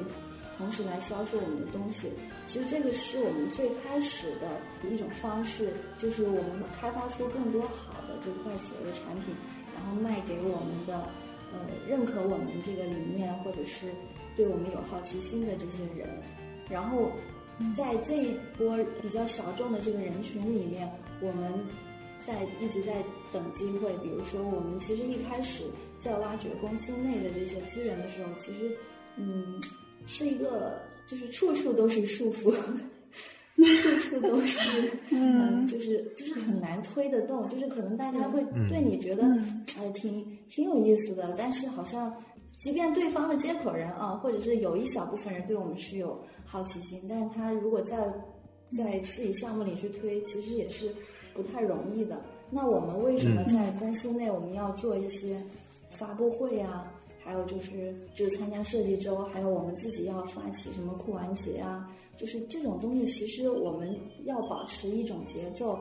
[0.56, 2.12] 同时来销售我们的东西。
[2.46, 9.36] 其实这个是我们最开始的一种方式，就是我们开发出更多好的这个怪企鹅的产品，
[9.74, 11.10] 然后卖给我们的
[11.52, 13.88] 呃认可我们这个理念或者是
[14.36, 16.22] 对我们有好奇心的这些人，
[16.70, 17.10] 然后。
[17.76, 20.90] 在这一波比较小众的这个人群里面，
[21.22, 21.52] 我们
[22.26, 23.92] 在一直在等机会。
[24.04, 25.64] 比如说，我们其实一开始
[26.00, 28.72] 在挖掘公司内的这些资源的时候，其实
[29.16, 29.60] 嗯，
[30.06, 32.54] 是一个就是处处都是束缚，
[33.58, 37.50] 处处都是嗯，就是就是很难推得动。
[37.50, 39.24] 就是可能大家会对你觉得
[39.78, 42.14] 哎挺挺有意思的，但是好像
[42.58, 47.98] 即便对方的接口人啊，或者是有一小部分人对我们是有好奇心，但是他如果在
[48.78, 50.94] 在自己项目里去推，其实也是
[51.34, 52.20] 不太容易的。
[52.50, 55.42] 那我们为什么在公司内我们要做一些
[55.92, 56.92] 发布会啊？
[57.24, 61.94] 还有就是就是参加设计周，还有我们自己要发起什么酷玩节啊？
[62.16, 63.94] 就是这种东西，其实我们
[64.24, 65.78] 要保持一种节奏，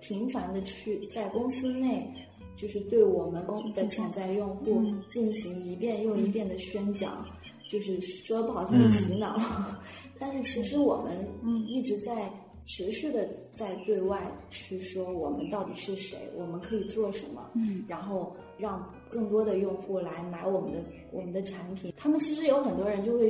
[0.00, 2.10] 频繁的去在公司内，
[2.58, 7.24] 就是对我们公的潜在用户进行一遍又一遍的宣讲，
[7.70, 9.38] 就是说不好听的洗脑。
[10.20, 11.26] 但是其实我们
[11.66, 12.30] 一直在。
[12.70, 20.78] 持续的在对外去说我们到底是谁，我们可以做什么，嗯，然后让更多的用户来买我们的
[21.10, 21.94] 我们的产品。
[21.96, 23.26] 他们其实有很多人就会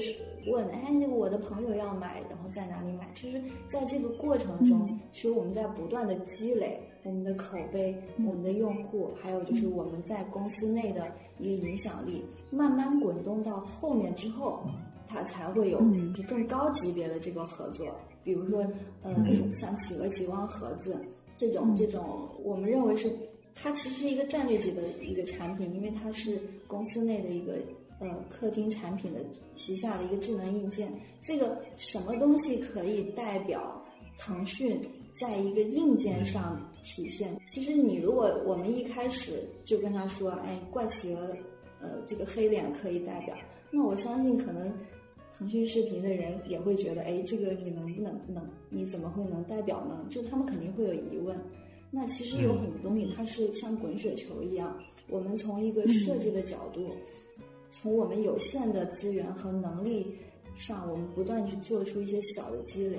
[0.49, 3.09] 问，哎，我的朋友要买，然后在哪里买？
[3.15, 14.61] 其实在这个过程中，其实我们在不断的积累我们的口碑、我们的用户，还有就是我们在公司内的一个影响力，慢慢滚动到后面之后，
[15.07, 15.81] 它才会有
[16.15, 17.87] 就更高级别的这个合作。
[18.25, 18.67] 比如说，
[19.03, 19.15] 呃，
[19.51, 20.95] 像企鹅极光盒子
[21.37, 23.11] 这种，这种我们认为是
[23.55, 27.55] 它其实是一个战略级的一个产品，因为它是公司内的一个
[28.01, 29.21] 呃客厅产品的
[29.55, 30.93] 旗下的一个智能硬件。
[31.23, 33.83] 这个什么东西可以代表
[34.19, 34.79] 腾讯
[35.19, 37.35] 在一个硬件上体现？
[37.47, 41.35] 其实你如果我们一开始就跟他说，哎，怪企鹅，
[41.81, 43.37] 呃，这个黑脸可以代表，
[43.71, 44.73] 那我相信可能。
[45.31, 48.45] 腾讯视频的人也会觉得，哎，这个你能不能能？
[48.71, 50.05] 你怎么会能代表呢？
[50.11, 51.39] 就他们肯定会有疑问。
[51.93, 54.77] 那其实有很多东西，它是像滚雪球一样，
[55.09, 56.91] 我们从一个设计的角度，
[57.71, 60.13] 从我们有限的资源和能力
[60.57, 62.99] 上，我们不断去做出一些小的积累，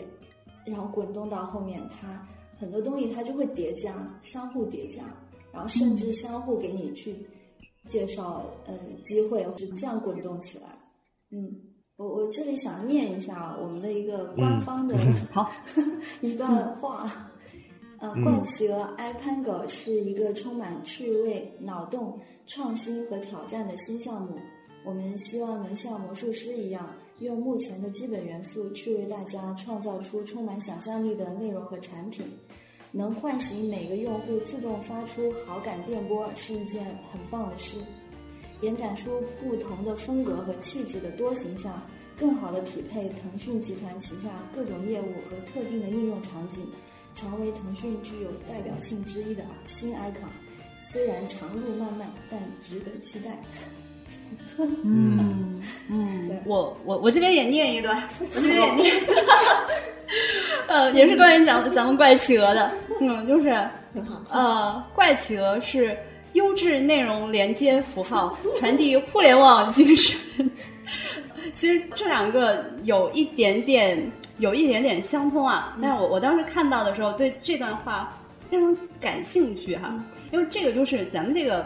[0.66, 2.26] 然后滚动到后面，它
[2.58, 5.04] 很多东西它就会叠加，相互叠加，
[5.52, 7.16] 然后甚至相互给你去
[7.88, 10.68] 介绍，呃，机会，就这样滚动起来，
[11.32, 11.50] 嗯。
[11.98, 14.98] 我我这里想念一下我们的一个官方的
[15.34, 15.52] 好
[16.22, 17.30] 一段话，
[18.00, 24.38] 呃，怪企鹅 iPango 是一个充满趣味、脑洞、创新和挑战的新项目。
[24.86, 26.90] 我们希望能像魔术师一样，
[27.20, 32.26] 用目前的基本元素去为大家创造出充满想象力的内容和产品。
[32.92, 37.78] 能唤醒每个用户自动发出好感电波，是一件很棒的事。
[38.62, 41.82] 延展出不同的风格和气质的多形象，
[42.18, 46.66] 更好的匹配腾讯集团旗下各种业务和特定的应用场景，
[47.14, 50.28] 成为腾讯具有代表性之一的新 icon。
[50.82, 53.38] 虽然长路漫漫，但值得期待。
[54.84, 57.98] 嗯嗯，我我我这边也念一段，
[58.36, 58.96] 我这边也念，
[60.68, 63.50] 呃，也是关于咱咱们怪企鹅的，嗯，就是
[64.30, 65.98] 呃，怪企鹅是。
[66.34, 70.16] 优质内容连接符号，传递互联网精神。
[71.56, 75.76] 其实这两个有一点点，有一点点相通啊。
[75.82, 78.16] 但是我我当时看到的时候，对这段话
[78.48, 79.92] 非常感兴趣哈，
[80.32, 81.66] 因为这个就是咱们这个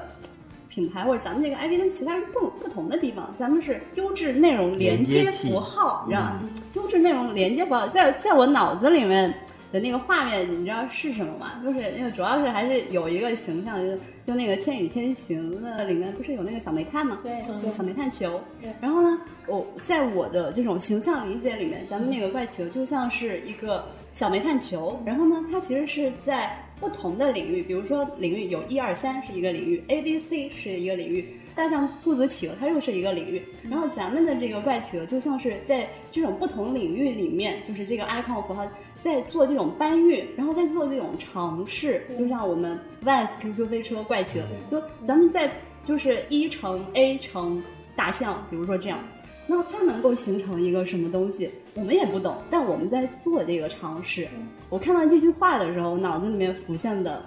[0.74, 3.32] 品牌或者咱们这个 IP 跟其他人不不同的地方。
[3.38, 6.40] 咱们是优质内容连接符号，你知道吗？
[6.74, 9.34] 优质内容连接符号，在在我脑子里面。
[9.72, 11.54] 的那个画面你知道是什么吗？
[11.64, 13.98] 就是那个主要是还是有一个形象，就
[14.28, 17.18] 就那个《千与千寻》的里面不是有那个小煤炭吗？
[17.24, 18.40] 对对，小煤炭球。
[18.62, 18.72] 对。
[18.80, 25.02] 然后呢，我在我的这种形象理解里面，咱们那个怪企鹅就像是一个小煤炭球。
[25.04, 31.26] 然后呢，它其实是在不同的领域，比如说领域有一二三是一个领域，A B C 是一个领域。
[31.56, 33.42] 大象、兔子、企鹅，它又是一个领域。
[33.70, 38.70] 然后咱们的这个怪企鹅，就像是在这种不同领域里面，就是这个 icon 符号
[39.00, 42.06] 在做这种搬运，然后在做这种尝试。
[42.20, 45.50] 就像我们 Vans QQ 飞车怪企鹅，就咱们在
[45.86, 47.64] 就是一乘 A 乘
[47.96, 49.00] 大象，比如说这样，
[49.48, 54.28] 那它能够形成一个什么东西，我们也不懂，但我们在做这个尝试。
[54.70, 57.24] 我看到这句话的时候，脑子里面浮现的。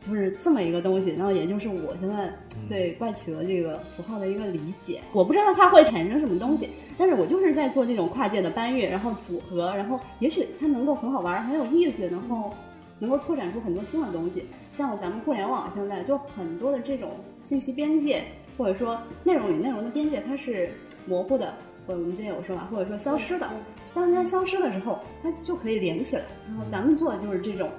[0.00, 2.30] 就是这么一个东西，然后也就是我现在
[2.68, 5.00] 对怪企鹅这个符号的一个理解。
[5.14, 6.68] 我不知道它会产生什么东西，
[6.98, 12.52] 但是我就是在做这种跨界的搬运，然后组合，然后也许它能够很好玩，很有意思，然后
[12.98, 14.44] 能够拓展出很多新的东西。
[14.68, 17.12] 像咱们互联网现在就很多的这种
[17.42, 18.22] 信息边界，
[18.58, 20.70] 或者说内容与内容的边界，它是
[21.06, 21.54] 模糊的，
[21.86, 23.50] 我们之前有说嘛，或者说消失的。
[23.94, 26.22] 当它消失的时候，它就可以连起来。
[26.48, 27.70] 然后咱们做的就是这种。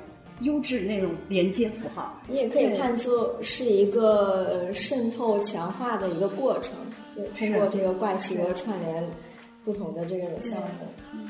[0.41, 6.73] 优质内容连接符号，你也可以看作是一个渗透强化的一个过程。
[7.15, 9.01] 对，通过这个怪企鹅串联
[9.63, 10.67] 不同的这种项目，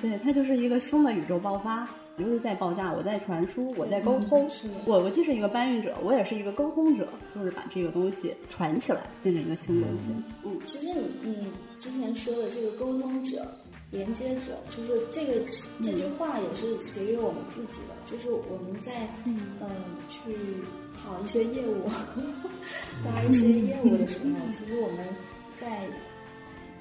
[0.02, 1.88] 对，它就是一个新的宇宙爆发。
[2.18, 4.50] 就是在报价，我在传输，我在沟通。
[4.86, 10.12] 我我既是一个搬运者，我也是一个沟通者，就是把这个东西传起来，变成一个新东西。
[10.44, 13.46] 嗯，其实你你之前说的这个沟通者。
[13.92, 15.34] 连接者就是这个
[15.82, 19.38] 这句话也是写给我们自己的，就是我们在嗯
[20.10, 20.36] 去
[20.98, 21.88] 跑一些业务，
[23.06, 25.08] 拉一些业务的时候，其实我们
[25.54, 25.88] 在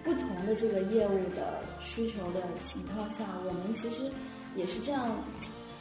[0.02, 4.10] 不同的这个业务的需求的情况下，我们其实
[4.56, 5.16] 也是这样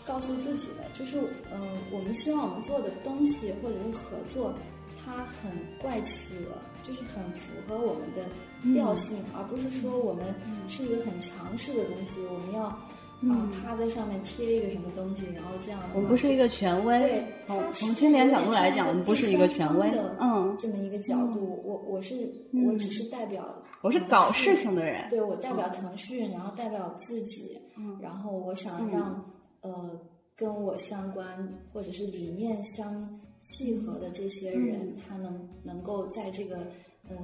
[0.05, 1.19] 告诉自己的，就是
[1.51, 4.53] 嗯，我们希望我们做的东西或者是合作，
[5.03, 5.51] 它很
[5.81, 6.57] 怪企鹅。
[6.83, 8.27] 就是很符合我们的
[8.73, 10.35] 调性，而不是说我们
[10.67, 12.77] 是一个很强势的东西，我们要
[13.21, 15.81] 啊趴在上面贴一个什么东西，然后这样。
[15.93, 16.99] 我们不是一个权威。
[16.99, 19.87] 对，从从经典角度来讲，我们不是一个权威。
[20.19, 22.15] 嗯，这么一个角度，我我是
[22.65, 23.47] 我只是代表，
[23.81, 25.09] 我是搞事情的人。
[25.09, 27.57] 对，我代表腾讯，然后代表自己，
[28.01, 29.23] 然后我想让
[29.61, 29.99] 呃
[30.35, 33.09] 跟我相关或者是理念相。
[33.45, 36.59] 契合的这些人，他能能够在这个
[37.09, 37.17] 呃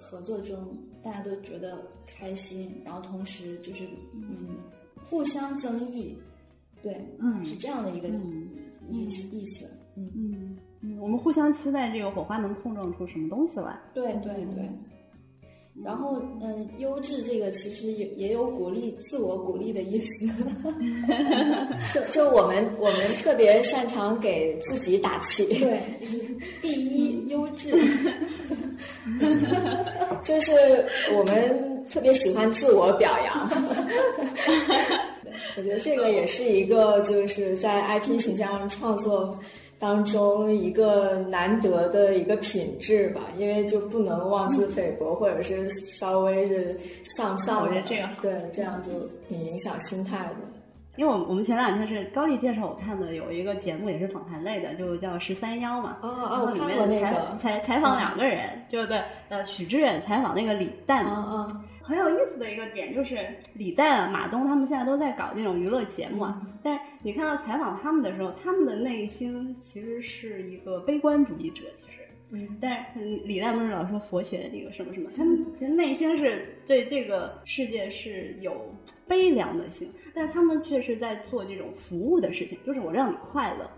[0.00, 3.84] 合作中，大家都觉得开心，然后同时就是
[4.14, 4.56] 嗯
[5.08, 6.16] 互相增益，
[6.82, 8.08] 对，嗯，是这样的一个
[8.88, 14.68] 意意思，嗯嗯嗯，我们互相期待这个火花能碰撞出什么东西来，对对对。
[15.84, 20.26] 然后，嗯，优质这个其实也也有鼓励、自我鼓励的意思。
[21.92, 25.44] 就就我们我们特别擅长给自己打气。
[25.58, 26.18] 对，就是
[26.62, 27.72] 第一优质。
[30.24, 30.50] 就是
[31.14, 33.50] 我们特别喜欢自我表扬。
[35.56, 39.38] 我觉得这个也是一个就是在 IP 形象创作。
[39.78, 46.74] 当中一个难得的一个品质吧，因为就不能妄自菲薄，或者是稍微的
[47.14, 47.60] 丧丧。
[47.60, 48.90] 我觉得这个对，这样就
[49.28, 50.36] 挺影响心态的。
[50.96, 55.98] 因为我我们前两天是高丽介绍我看的，有一个节目也是访谈类的，就叫十三幺嘛。
[56.00, 61.04] 哦哦，然后里面采采采访两个人，就对，呃，许知远采访那个李诞。
[61.04, 61.64] 嗯嗯。
[61.86, 63.16] 很有意思的一个点就是
[63.54, 72.00] 李诞、马东他们现在都在搞这种娱乐节目啊，但是你看到采访他们的时候，他们的内心其实是一个悲观主义者，其实，
[72.32, 78.74] 嗯，但是李诞不是老说佛学那个什么什么，他们其实内心是对这个世界是有
[79.06, 83.70] 悲凉的心，但是他们却是在做这种服务的事情，就是我让你快乐，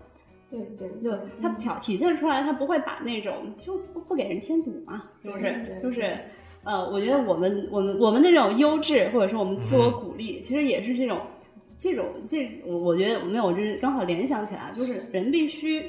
[0.49, 5.79] 对对，就他体体现出来，他不会把那种就不不给人添堵嘛，是不是？
[5.79, 6.17] 就是。
[6.63, 11.19] 呃，我觉得我们我们我们的这种优质，或者说我们自我鼓励，其实也是这种
[11.77, 15.83] 这种这，我我觉得没有，我就是刚好联想起来，就是人必须。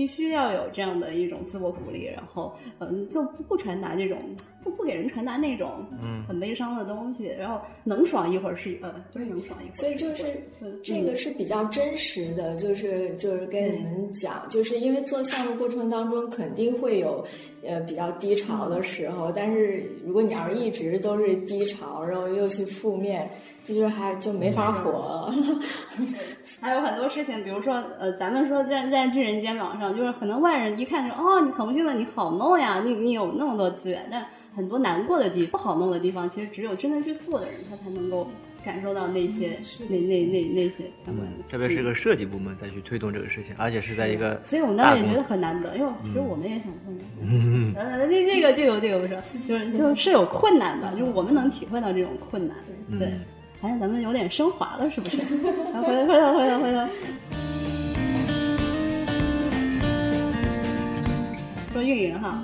[0.00, 4.16] 必须要有这样的一种自我鼓励，然后嗯，就不传达这种
[4.64, 9.74] 不不给人传达那种嗯很悲伤的东西，然后能爽一会儿是呃，就是能爽一会儿。
[9.74, 10.42] 所以就是
[10.82, 17.22] 这个是比较真实的，就是就是跟你们讲，就是因为做项目过程当中肯定会有
[17.62, 23.28] 呃比较低潮的时候，但是如果你要是一直都是低潮，然后又去负面。
[23.74, 25.32] 就是还就没法活，
[26.60, 38.28] 还有很多事情，比如说，呃，咱们说站在巨人肩膀上，就是可能外人一看说，哦，你腾讯的你好弄呀，你你有那么多资源，但很多难过的地方、不好弄的地方，其实只有真的去做的人，他才能够
[38.64, 39.58] 感受到那些
[39.88, 41.42] 那那那那些相关的。
[41.48, 46.92] 特别是一个设计部门再去推动这个事情，而且是在一个，所以我们当时也觉得很难得，因为其实我们也想做。
[47.80, 49.16] 呃，那这个这个这个不是，
[49.48, 52.56] 就是就是有困难的，就是我们能体会到这种困难，
[52.98, 53.08] 对。
[53.08, 55.18] 好像咱们有点升华了，是不是？
[55.18, 56.86] 回头回头回头回头，
[61.72, 62.42] 说运营哈，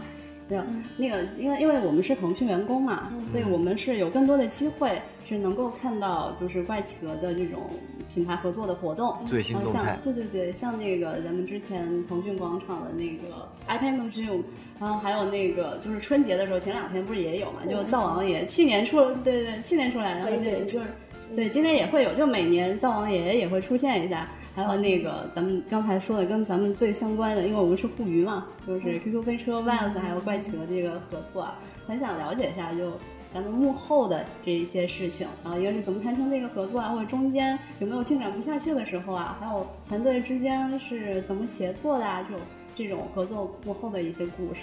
[0.48, 0.62] 没有
[0.96, 7.62] 那个，因为因为我们是腾讯员工嘛，所以我们是有更多的机会是能够看到就是怪企鹅的这种
[8.08, 9.98] 品牌合作的活动，最新动态。
[10.04, 14.42] 对对对，像那个咱们之前腾讯广场的那个 iPad Museum，
[14.78, 17.60] 然后还有那个就是春节的时候，前两天不是也有嘛？
[17.68, 20.86] 就灶王爷去年出，对对对，去年出来，然后就就是。
[21.35, 24.29] 对，今年也会有，就每年灶王爷也会出现一下。
[24.55, 32.93] 还有那个咱们刚才说的，跟咱们最相关的，因为我们是互娱嘛，就是 QQ 飞车、Vans 还有怪企鹅这个合作啊，很想了解一下，就
[33.31, 42.41] 咱们幕后的这一些事情啊，一个是怎么谈成这个合作啊，或者中间有没有进展不下去的时候啊，还有团队之间是怎么协作的啊，这种
[42.74, 44.62] 这种合作幕后的一些故事。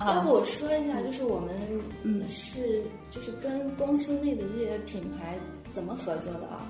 [0.00, 1.48] 要不我说一下，就是我们
[2.04, 5.34] 嗯是就是跟公司内的这些品牌
[5.70, 6.66] 怎么合作的啊？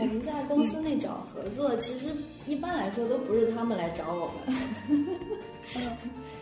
[0.00, 2.06] 我们在公司内找合作，其实
[2.48, 4.32] 一般来说都不是他们来找我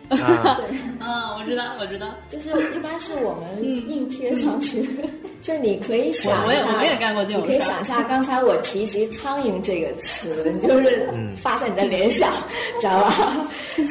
[0.09, 0.59] 们， 啊，
[0.99, 4.89] 啊，我知道，我知道，就是一般是我们硬贴上去。
[5.43, 12.33] 就是你可以想我我也一下我也干过这种你可以想一下，刚才我提及“苍蝇”这个词，你就是发散你的联想，
[12.81, 13.13] 知道吧？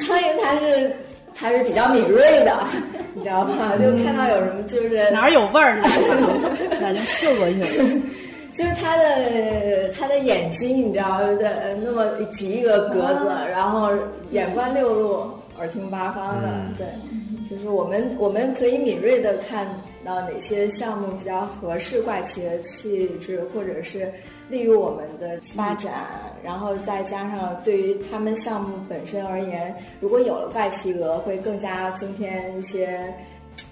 [0.04, 0.92] 苍蝇它是
[1.36, 2.56] 它是比较敏锐的，
[3.14, 3.74] 你知道吧？
[3.78, 5.88] 就看到有什么就是哪儿有味儿呢，
[6.80, 7.68] 那就嗅过去了。
[8.54, 13.90] 就是他的他的眼睛，你知道的，那么几亿个格子，然后
[14.30, 15.26] 眼观六路，
[15.58, 16.86] 耳听八方的，嗯对，
[17.50, 19.66] 就是我们我们可以敏锐的看
[20.04, 24.12] 到哪些项目比较合适怪奇的气质，或者是
[24.50, 25.94] 利于我们的发展，
[26.44, 33.14] 然后再加上对于他们项目本身而言，如果有了怪奇额，会更加增添一些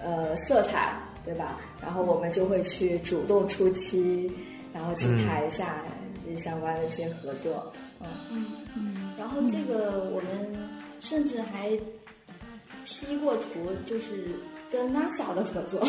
[0.01, 0.93] 呃色彩，
[1.25, 1.57] 对吧？
[1.81, 4.31] 然后我们就会去主动出击。
[4.73, 5.83] 然后去谈一下
[6.23, 10.57] 这相关的一些合作，嗯嗯嗯然后这个我们
[11.01, 11.77] 甚至还
[12.85, 14.29] P 过图，就是
[14.71, 15.79] 跟 NASA 的合作，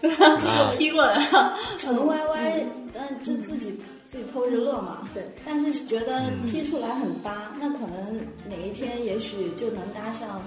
[0.72, 1.14] 批过的，
[1.78, 2.64] 很 YY，
[2.94, 5.08] 但就自己自己偷着乐嘛。
[5.12, 10.40] 对，但是觉得 P 出来很搭，那可能哪一天也许就能搭上。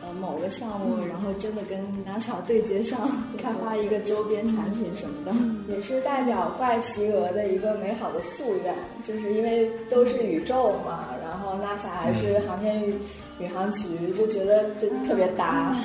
[0.00, 5.34] 呃，某个项目，然后真的跟 NASA 对接上，开发一个周边产品什么的，
[5.74, 8.72] 也是代表怪奇鹅的一个美好的夙愿，
[9.02, 12.94] 就是因为都是宇宙嘛，然后 NASA 还是航天宇
[13.40, 15.76] 宇航局，就觉得就特别搭，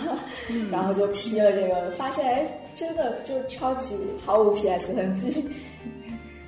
[0.71, 3.95] 然后就批了这个，发现哎，真的就超级
[4.25, 5.47] 毫无 PS 痕迹。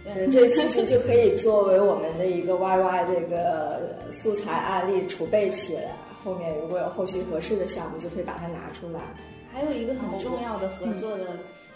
[0.05, 5.91] 嗯，这其实就可以作为我们的一个 YY 这个素材案例储备起来。
[6.23, 8.99] 后面如果有后续合适的项目，就可以把它拿出来。
[9.51, 11.25] 还有一个很重要的合作的、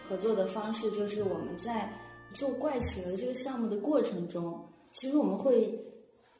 [0.07, 1.87] 合作的方式，就是我们在
[2.33, 4.59] 做怪奇的这个项目的过程中，
[4.93, 5.77] 其实我们会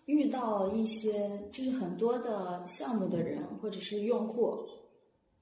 [0.10, 4.58] 遇到一些就是很多的项目的人或者是用户，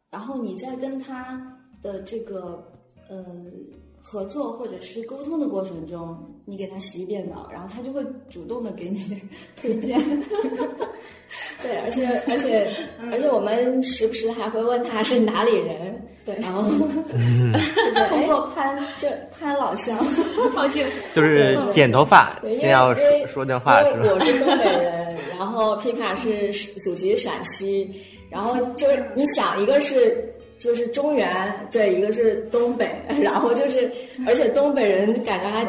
[0.09, 2.69] 然后你在跟他的这个
[3.09, 3.25] 呃
[3.97, 9.21] 合作或者是沟通的过程中，你给他洗一遍脑，然后他就会主动的给你
[9.55, 9.97] 推荐。
[11.63, 12.67] 对，而且而且
[13.11, 16.61] 而且我们时不时还会问他是哪里人，对，然后
[18.09, 19.07] 通过攀就
[19.39, 19.97] 攀老乡，
[20.53, 23.95] 靠近，就是 剪头发，因为先要因为说段话是吧？
[23.95, 26.51] 因为我是东北人，然后皮卡是
[26.81, 27.89] 祖籍陕西，
[28.29, 30.33] 然后就是你想，一个是。
[30.59, 31.29] 就是中原，
[31.71, 32.89] 对，一个是东北，
[33.21, 33.91] 然后就是，
[34.25, 35.63] 而且东北人感觉还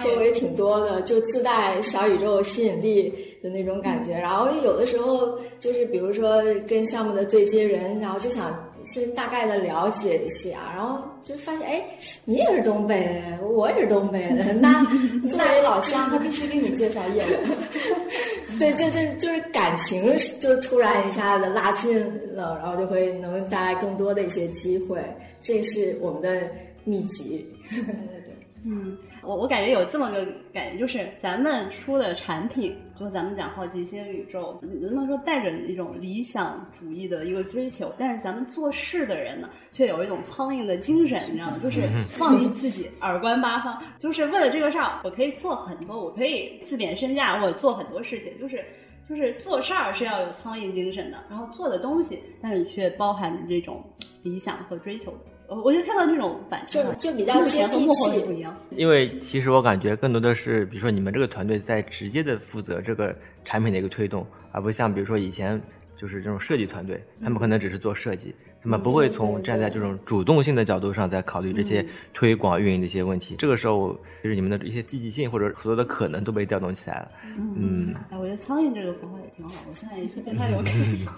[0.00, 4.12] 周围挺多的，就自带小宇宙吸引力的那种感觉。
[4.12, 11.84] 然后有的时候就是，比如说跟项目的对接人，然后就想先大概的了解一下，然后就发现，哎，
[12.24, 14.82] 你也是东北的，我也是东北的，那
[15.28, 17.54] 作为老乡，他必须给你介绍业务。
[18.58, 21.96] 对，就就就是感情就突然一下子拉近
[22.34, 25.00] 了，然后就会能带来更多的一些机会，
[25.40, 26.42] 这是我们的
[26.82, 27.46] 秘籍。
[27.70, 28.34] 对对对，
[28.64, 28.96] 嗯，
[29.28, 30.24] 我我感觉有这么个
[30.54, 41.58] 感觉，就是咱们出的产品，就咱们讲好奇心宇宙，能不能说带着一种理想主义的一个追求，但是咱们做事的人呢，却有一种苍蝇的精神，你知道吗？
[41.62, 41.82] 就是
[42.18, 48.64] 忘记自己耳观八方，就是为了这个事儿，我可以做很多，我可以自贬身价，我做很多事情，就是。
[49.08, 53.82] 就是做事儿是要有苍蝇精神的，然后做的东西，但是却包含着这种
[54.22, 55.20] 理想和追求的。
[55.48, 58.54] 我我就看到这种反差，就就比较前和幕后是不一样。
[58.70, 65.60] 因为其实我感觉更多的是，比如说你们这个团队在直接的负责这个产品的一个推动，而不像比如说以前
[65.96, 73.34] 就是这种设计团队，他们可能只是做设计，他们不会从站在这种主动性的角度上在考虑这些推广运营的一些问题。
[73.38, 77.08] 这个时候，就是你们的一些积极性或者所有的可能都被调动起来了。
[77.38, 81.08] 嗯，哎，我觉得苍蝇这个符号也挺好，我现在也是对它有 感觉。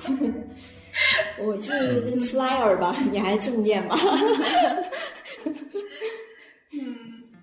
[1.39, 1.73] 我这
[2.19, 3.97] flyer 吧，你还正念吗？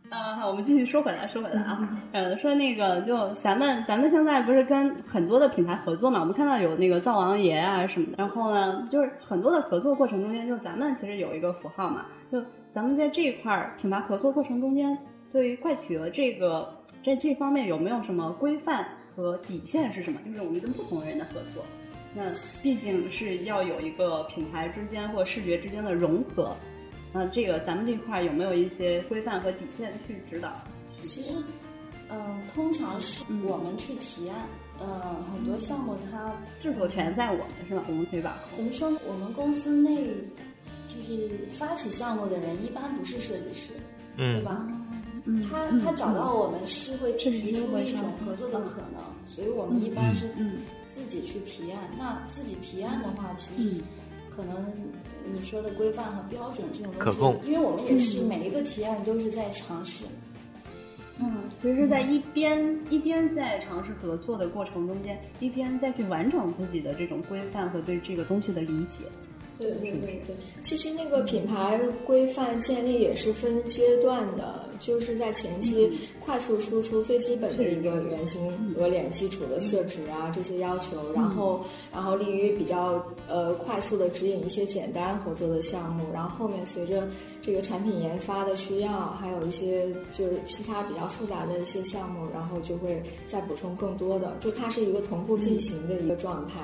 [0.09, 6.21] 呃，我们继续说回来，说回来啊，呃，说那个，就咱们咱们现在不是跟很多的品牌合作嘛？
[6.21, 14.97] 我们看到有那个灶王爷啊什么的，然后呢，就是很多的合作过程中间，就咱们其实有一个符号嘛，就咱们在这一块儿品牌合作过程中间，
[15.29, 16.73] 对于怪企鹅这个
[17.03, 20.21] 在这方面有没有什么规范和底线是什么？
[20.25, 21.65] 就是我们跟不同的人的合作，
[22.17, 22.23] 那
[22.63, 26.57] 毕竟是要有一个品牌之间或视觉之间的融合。
[27.13, 30.51] 那这个咱们这块有没有一些规范和底线去指导？
[30.99, 31.31] 其实，
[32.09, 34.35] 嗯，通常是我们去提案，
[34.79, 37.83] 呃，很多项目它制作权在我们是吧？
[37.87, 38.57] 我们可以把控。
[38.57, 38.99] 怎么说呢？
[39.07, 40.07] 我们公司内
[40.89, 43.73] 就是发起项目的人一般不是设计师，
[44.17, 44.67] 嗯对吧？
[45.49, 50.25] 他他找到我们是会提出一种合作的可能，所以我们一般是
[50.87, 51.79] 自己去提案。
[51.97, 53.81] 那自己提案的话，其实
[54.35, 54.71] 可能
[55.31, 57.11] 你说的规范和标准这种东
[57.41, 60.05] 西，因为我们也是每一个提案都是在尝试。
[61.19, 69.05] 嗯，其实，在一边一边在尝试合作的过程中间，一边再去完成自己的这种规范和对这个东西的理解。
[69.57, 70.21] 对对对。
[70.27, 87.07] 对，其实那个品牌规范建立也是分阶段的，就是在前期快速输出最基本的一个原型额脸基础的色值啊这些要求，然后然后利于比较呃快速的指引一些简单合作的项目，然后后面随着
[87.41, 96.59] 这个产品研发的需要，还有一些就是其他比较复杂的一些项目，然后就会再补充更多的，就它是一个同步进行的一个状态。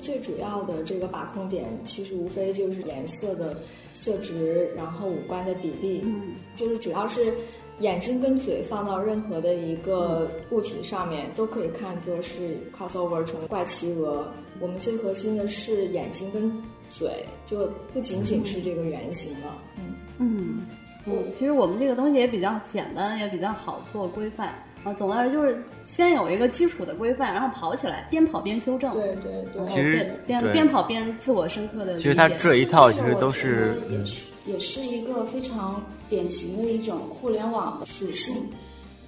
[0.00, 3.56] 最主要的这个把控点其实无非就是颜色的
[3.94, 7.34] 色值，然后五官的比例，嗯，就是主要是
[7.80, 14.26] 眼睛跟嘴放到任何的一个物体上面都可以看作是 cosover 成怪奇鹅。
[14.60, 16.52] 我们最核心的是眼睛跟
[16.90, 19.58] 嘴，就不仅仅是这个原型了。
[19.78, 20.66] 嗯嗯
[21.04, 24.54] 嗯，其实我们这个东西也比较简单，也比较好做规范。
[24.84, 28.92] 啊，总的来说就是先有一个基础的规范，然后跑起来，边跑边修正。
[28.94, 29.66] 对对对。
[29.68, 31.96] 其实边边跑边自我深刻的。
[31.98, 38.34] 其实它这一套其实都是也是也是一个非常典型的一种互联网属性，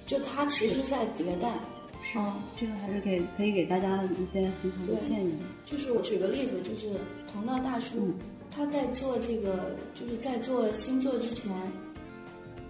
[0.05, 1.49] 就它其实在迭代。
[2.01, 2.19] 是，
[2.55, 5.33] 这个还是给可以给大家一些很好的建议。
[5.65, 6.93] 就是我举个例子，就是
[7.29, 8.13] 同道大叔，
[8.55, 11.51] 他在做这个，就是在做星座之前，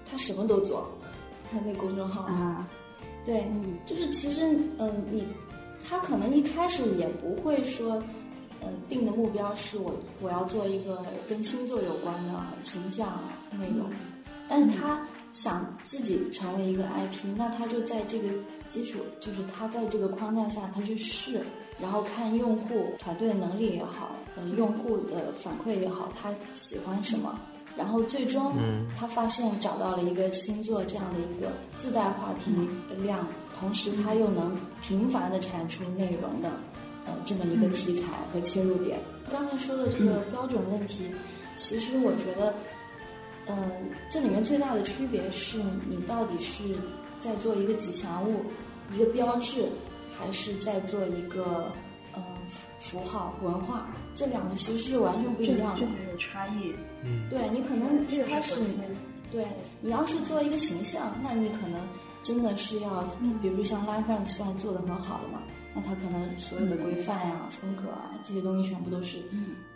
[0.09, 0.89] 他什么都做，
[1.51, 2.65] 他那公众号啊。
[3.25, 3.43] 对，
[3.85, 4.41] 就是其实，
[4.77, 5.23] 嗯，你
[5.87, 7.93] 他可能一开始也不会说，
[8.61, 13.19] 呃，定的目标是我我要做一个跟星座有关的形象
[13.59, 13.89] 内容，
[14.47, 18.29] 但是他想自己成为一个 IP，那他就在这个
[18.65, 21.41] 基础，就是他在这个框架下，他去试，
[21.79, 27.39] 然后看用户团队能力也好，呃，用户的反馈也好，他喜欢什么。
[27.77, 28.53] 然后最终，
[28.97, 32.51] 他发现找到了一个星座这样的一个自带话题
[33.03, 33.27] 量，
[33.59, 36.49] 同时他又能频繁的产出内容的，
[37.05, 38.97] 呃，这么一个题材和切入点。
[39.29, 41.11] 刚才说的这个标准问题，
[41.57, 42.53] 其实我觉得，
[43.45, 43.71] 呃，
[44.09, 45.57] 这里面最大的区别是
[45.89, 46.63] 你到底是
[47.19, 48.41] 在做一个吉祥物、
[48.93, 49.65] 一个标志，
[50.17, 51.69] 还是在做一个
[52.13, 52.23] 呃
[52.79, 53.89] 符号文化？
[54.13, 56.73] 这两个其实是完全不一样的，这是有差异。
[57.05, 58.55] 嗯，对你可能一开始，
[59.31, 59.45] 对
[59.79, 61.79] 你要是做一个形象，那你可能
[62.23, 63.03] 真的是要，
[63.41, 65.41] 比如像 Line Fans 算做的很好的嘛，
[65.75, 69.19] 那它可能所有的规范呀、风格啊这些东西全部都是，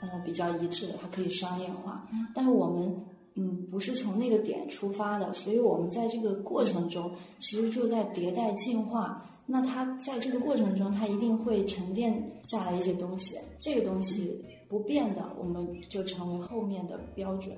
[0.02, 2.08] 呃，比较一致的，它可以商业化。
[2.34, 3.06] 但是我们，
[3.36, 9.24] 嗯，不是从那个点出发的，所以我们在这个过程中其实就在迭代进化。
[9.52, 17.58] 那它在这个过程中，它一定会沉淀下来一些东西，这个东西不变的，我们就成为后面的标准。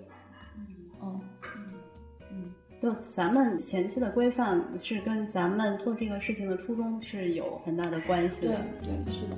[0.55, 0.65] 嗯
[1.01, 1.19] 嗯
[2.31, 8.55] 嗯，就咱们前期的规范是跟咱们做这个事情的初衷是有很大的关系的。
[8.81, 9.35] 对对，是的。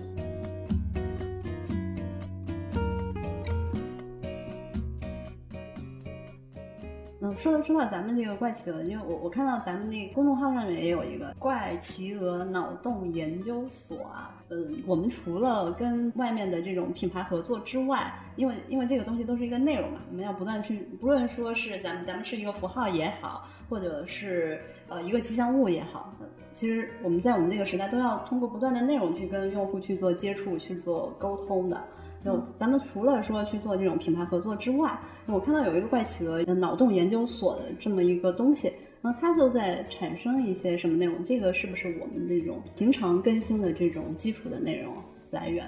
[7.35, 14.42] 说到说到咱们这个怪企鹅，因为我我看到咱们那个公众号上面也有一个怪企鹅脑洞研究所啊。
[14.53, 26.13] 嗯，我们除了跟外面的这种品牌合作之外，因为因为这个东西都是一个内容嘛，我们要不断去，不论说是咱们咱们是一个符号也好，或者是呃一个吉祥物也好，
[26.53, 31.81] 其实我们在我们这个时代都要通过不断的内容去跟用户去做接触、去做沟通的。
[32.23, 38.71] 就咱们除了说去做这种品牌合作之外，我看到有一个怪企鹅脑洞研究所的这么一个东西，
[39.03, 41.21] 然后它都在产生一些什么内容？
[41.25, 44.95] 这个是不是我们这种平常更新的这种基础的内容
[45.29, 45.65] 来源？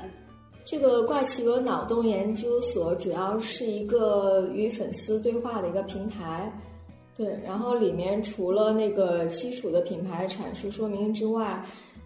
[0.63, 6.49] 这个怪企鹅脑洞研究所主要是一个与粉丝对话的一个平台，
[7.15, 11.63] 对，然后里面除了那个基础的品牌阐述说明之外。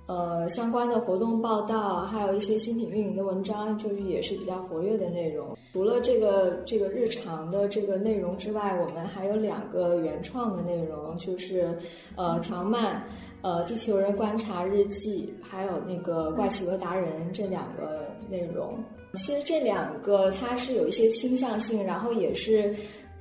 [0.09, 5.55] 呃，相关的活动报道，还有一些新品运营的文章，就是也是比较活跃的内容。
[5.71, 11.77] 除了这个这个日常的这个内容之外，我们还有两个原创的内容，就是
[12.15, 13.03] 呃条漫、
[13.43, 18.83] 呃地球人观察日记，还有那个怪企鹅达人这两个内容。
[19.13, 22.75] 其实这两个它是有一些倾向性，然后也是。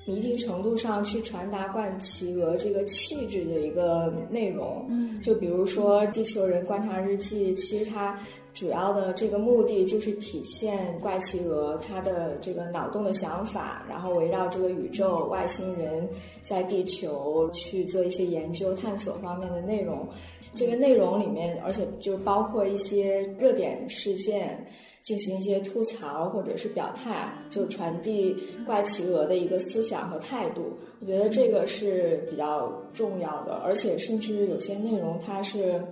[0.09, 4.86] 一定程度上去传达冠企鹅这个气质的一个内容。
[4.88, 8.18] 嗯，就比如说《地球人观察日记》，其实它
[8.54, 16.09] 主要的这个目的就是体现怪企鹅它的这个脑洞的想法，然后围绕这个宇宙、外星人
[16.42, 20.09] 在地球去做一些研究探索方面的内容。
[20.54, 24.66] 这个内容里面，而且就包括一些热点事件。
[25.09, 28.36] 进行一些吐槽或者是表态，就传递
[28.66, 30.76] 怪企鹅的一个思想和态度。
[31.00, 35.82] 我觉得这个是比较重要的，而且甚至有些内容它是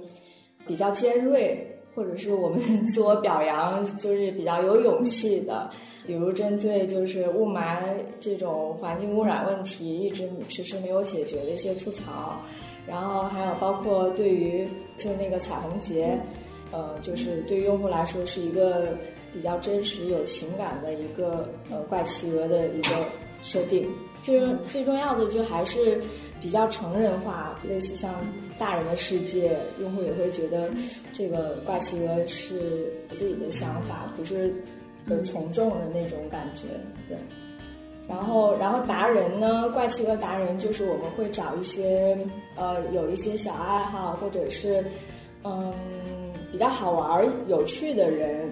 [0.66, 2.60] 比较尖锐，或者是我们
[2.92, 5.70] 自我表扬，就是比较有勇气的。
[6.06, 7.84] 比如针对就是雾霾
[8.20, 12.38] 这种环境污染问题一直迟迟没有解决的一些吐槽，
[12.86, 16.18] 然后还有包括对于就那个彩虹节。
[16.72, 18.96] 呃，就是对于用户来说是一个
[19.32, 22.90] 比较真实、有情感的一个呃怪企鹅的一个
[23.42, 23.88] 设定。
[24.22, 26.00] 就是最重要的，就还是
[26.40, 28.12] 比较成人化，类似像
[28.58, 30.68] 大人的世界，用户也会觉得
[31.12, 34.52] 这个怪企鹅是自己的想法，不是
[35.08, 36.62] 呃从众的那种感觉。
[37.06, 37.16] 对。
[38.08, 42.18] 然后，然后达人呢，怪企鹅达人就是我们会找一些
[42.56, 44.84] 呃有一些小爱好，或者是
[45.44, 45.72] 嗯。
[46.56, 48.50] 比较好玩、有趣的人，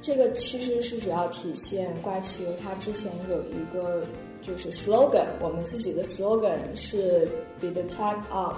[0.00, 2.52] 这个其实是主要体现怪奇鹅。
[2.62, 4.06] 它之前有一个
[4.40, 7.26] 就是 slogan，我们自己的 slogan 是
[7.60, 8.54] “Be the type of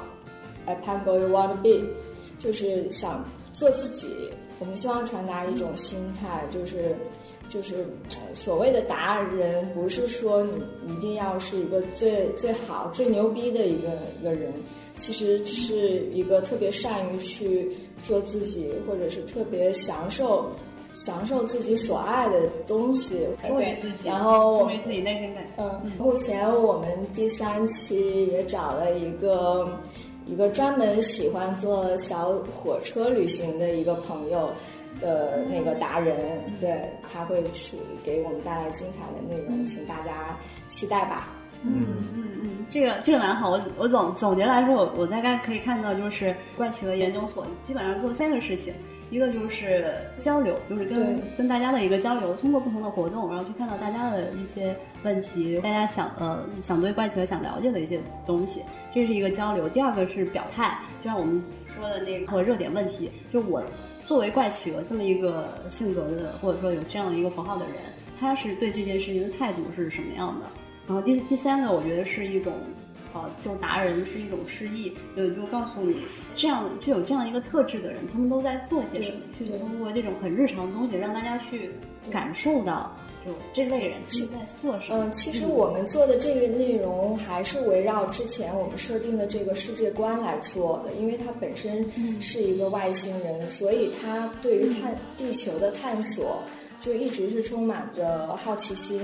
[0.66, 1.86] a penguin you want to be”，
[2.38, 4.28] 就是想做自己。
[4.58, 6.94] 我们希望传达一种心态，就是
[7.48, 7.86] 就是
[8.34, 10.42] 所谓的达人，不是说
[10.86, 13.88] 你一定要是一个最最好、最牛逼的一个
[14.20, 14.52] 一个人，
[14.96, 17.74] 其实是一个特别善于去。
[18.02, 20.50] 做自己，或者是特别享受
[20.92, 23.26] 享受自己所爱的东西，
[24.04, 25.44] 然后忠于自己内心感。
[25.56, 29.66] 嗯，目前我们第三期也找了一个
[30.26, 34.50] 一个专门喜欢坐小火车旅行的一个朋友
[35.00, 36.78] 的那个达人，对
[37.10, 40.38] 他会去给我们带来精彩的内容，请大家
[40.68, 41.30] 期待吧。
[41.64, 43.50] 嗯嗯嗯，这个这个蛮好。
[43.50, 48.74] 我我总总结来说，我我大概可以看到，就是怪企鹅研究所基本上做三个事情，
[49.10, 59.68] 一个就是交流，就是跟跟大家的一个交流，通过不同的活动，然后去看到大家的一些问题，大家想呃想对怪企鹅想了解的一些东西，这是一个交流。
[59.68, 63.62] 第二个是表态，就像我们说的那个热点问题，就我
[64.04, 67.74] 作为怪企鹅这么一个性格的，或者说有这样的一个符号的人，
[68.18, 70.46] 他是对这件事情的态度是什么样的？
[70.86, 72.52] 然后第第三个，我觉得是一种，
[73.14, 75.96] 呃，就达人是一种示意，就就告诉你，
[76.34, 81.70] 这样具有这样一个特质的人，他们都在做些什么，去通过这种很日常的东西，让大家去
[82.10, 85.04] 感受到，就这类人是在做什么。
[85.04, 91.88] 嗯，其实我们做的这个内容还是围绕之前我们设定的这个世界观来做的，因为他本身
[92.20, 96.42] 是一个外星人，所以他对于探地球的探索
[96.80, 99.00] 就一直是充满着好奇心。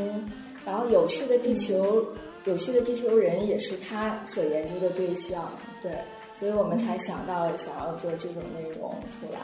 [0.64, 2.04] 然后有趣的地球，
[2.44, 5.50] 有趣的地球人也是他所研究的对象，
[5.82, 5.92] 对，
[6.34, 9.40] 所以我们才想到想要做这种内容出来。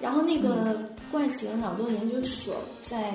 [0.00, 0.78] 然后那个
[1.10, 2.54] 怪企鹅脑洞研究所
[2.84, 3.14] 在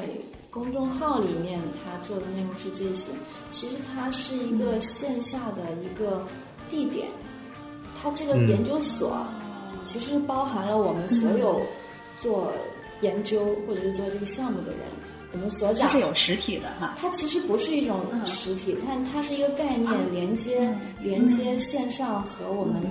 [0.49, 3.11] 公众号里面，他做的内容是这些。
[3.49, 6.25] 其实它是一个线下的一个
[6.67, 7.07] 地点，
[8.01, 9.23] 它这个研究所
[9.83, 11.61] 其实包含了我们所有
[12.17, 12.51] 做
[13.01, 14.79] 研究或者是做这个项目的人。
[15.33, 22.81] 我们所讲是有实体的哈，它其实不是一种实体，但它是一个概念，连接连接线上和我们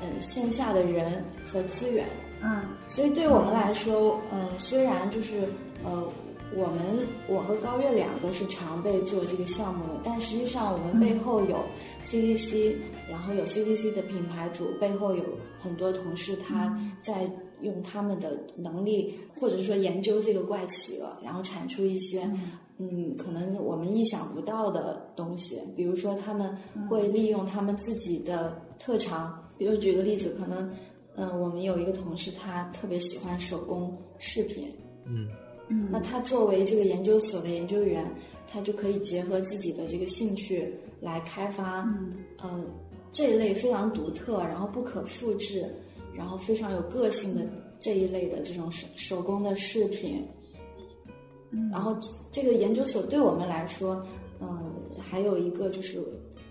[0.00, 2.06] 嗯线下的人和资源。
[2.40, 5.48] 嗯，所以对我们来说，嗯，虽然就是
[5.82, 6.04] 呃，
[6.54, 6.78] 我们
[7.26, 11.64] 我和高月两个是常备做这个项目的，但实际上我们背后有
[12.00, 12.76] CDC，
[13.10, 15.24] 然后有 CDC 的品牌主，背后有
[15.60, 17.28] 很多同事他在。
[17.62, 22.22] 用他们的能力，或者说研究这个怪企鹅，然后产出一些，
[22.78, 25.60] 嗯，可能我们意想不到的东西。
[25.76, 26.56] 比如说，他们
[26.88, 29.42] 会利用他们自己的特长。
[29.56, 30.70] 比如举个例子，可能，
[31.16, 34.72] 嗯，我们有一个同事，他特别喜欢手工饰品，
[35.04, 35.26] 嗯
[35.68, 38.06] 嗯，那他作为这个研究所的研究员，
[38.46, 41.82] 他就可以结合自己的这个兴趣来开发，
[42.44, 42.64] 嗯，
[43.10, 45.66] 这一类非常独特，然后不可复制。
[46.18, 47.46] 然后非常有个性的
[47.78, 50.26] 这一类的这种手手工的饰品，
[51.70, 51.96] 然后
[52.32, 54.04] 这个研究所对我们来说，
[54.40, 56.02] 嗯，还有一个就是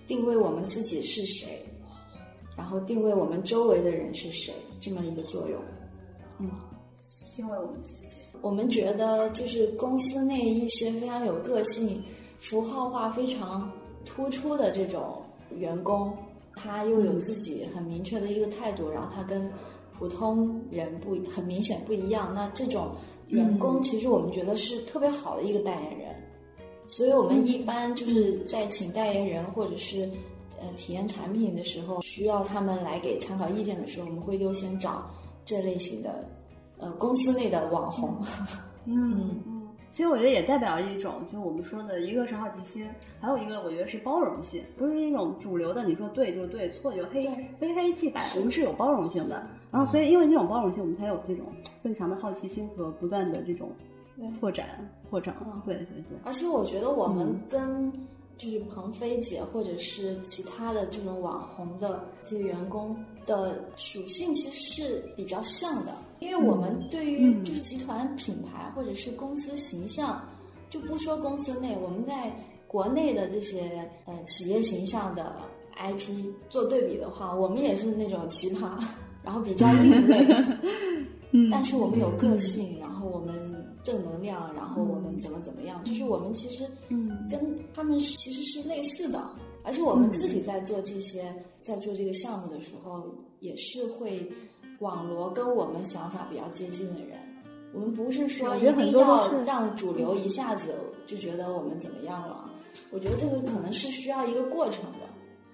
[0.07, 1.61] 定位我们自己是谁，
[2.55, 5.61] 然后定位我们周围的人是谁这么一个作用，
[6.39, 6.49] 嗯，
[7.35, 8.15] 定位我们自己。
[8.41, 12.01] 我们觉得就是公司内一些非常有个性、
[12.39, 13.69] 符号化非常
[14.05, 15.21] 突出的这种
[15.57, 16.15] 员工，
[16.57, 19.49] 他又有自己很明确的一个态度，然后他跟
[19.97, 22.33] 普通人不很明显不一样。
[22.33, 22.95] 那这种
[23.27, 26.15] 员工，其实我们觉得是特别好的一个代言人。
[26.87, 30.09] 所以我们一般就是在请代言人或者是
[30.59, 35.09] 呃体验产品的时候，需要他们来给参考意见的时候，我们会优先找
[35.43, 36.23] 这类型的
[36.77, 38.17] 呃公司内的网红。
[38.85, 39.56] 嗯 嗯，
[39.89, 49.45] 其实我觉得也代表一种，就是我们说的一个是好奇心，还有一个我觉得是包容性，不是一种主流的，你说对就是对，错就黑，非黑即白，我们是有包容性的。
[49.71, 51.45] 然后所以因为这种包容性，我们才有这种
[51.83, 53.69] 更强的好奇心和不断的这种。
[54.39, 54.65] 拓展、
[55.11, 56.17] 扩张，对对对。
[56.23, 57.93] 而且我觉得我们跟
[58.35, 70.21] 就是鹏飞姐或者是其他的这种网红的这些员工的属性其实是比较像的，因为我们对于就是集团品牌或者是公司形象，
[70.69, 72.31] 就不说公司内，我们在
[72.67, 75.35] 国内的这些呃企业形象的
[75.77, 78.71] IP 做对比的话，我们也是那种奇葩，
[79.23, 80.25] 然后比较另类，
[81.51, 83.35] 但是我们有个性，然后我们。
[83.83, 85.81] 正能量，然后我们怎么怎么样？
[85.85, 87.39] 就是我们其实，嗯，跟
[87.73, 89.25] 他们是其实是类似的，
[89.63, 93.01] 而且我们自己在做这些，在做这个项目的时候，
[93.39, 94.29] 也是会
[94.79, 97.17] 网罗跟我们想法比较接近的人。
[97.73, 100.73] 我们不是说一定要让主流一下子
[101.05, 102.49] 就觉得我们怎么样了。
[102.91, 104.99] 我觉得这个可能是需要一个过程的。